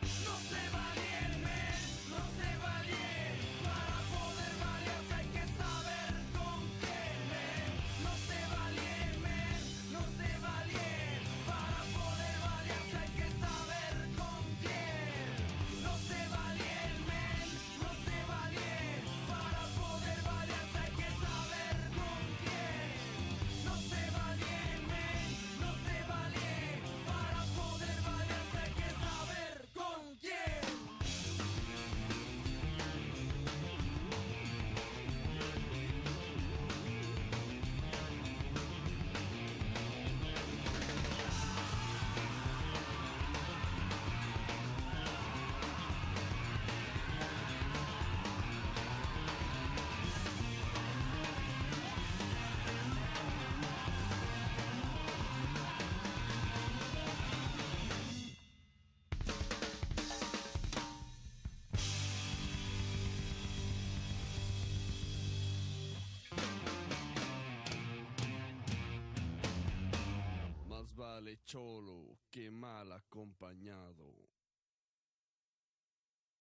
No 0.00 0.36
se 0.48 0.62
va 0.74 0.92
bien, 0.94 1.42
men, 1.42 2.10
no 2.10 2.16
se 2.36 2.58
va 2.58 2.82
bien. 2.82 3.35
Más 71.16 71.22
vale 71.24 71.40
cholo 71.46 72.18
que 72.30 72.50
mal 72.50 72.92
acompañado. 72.92 74.05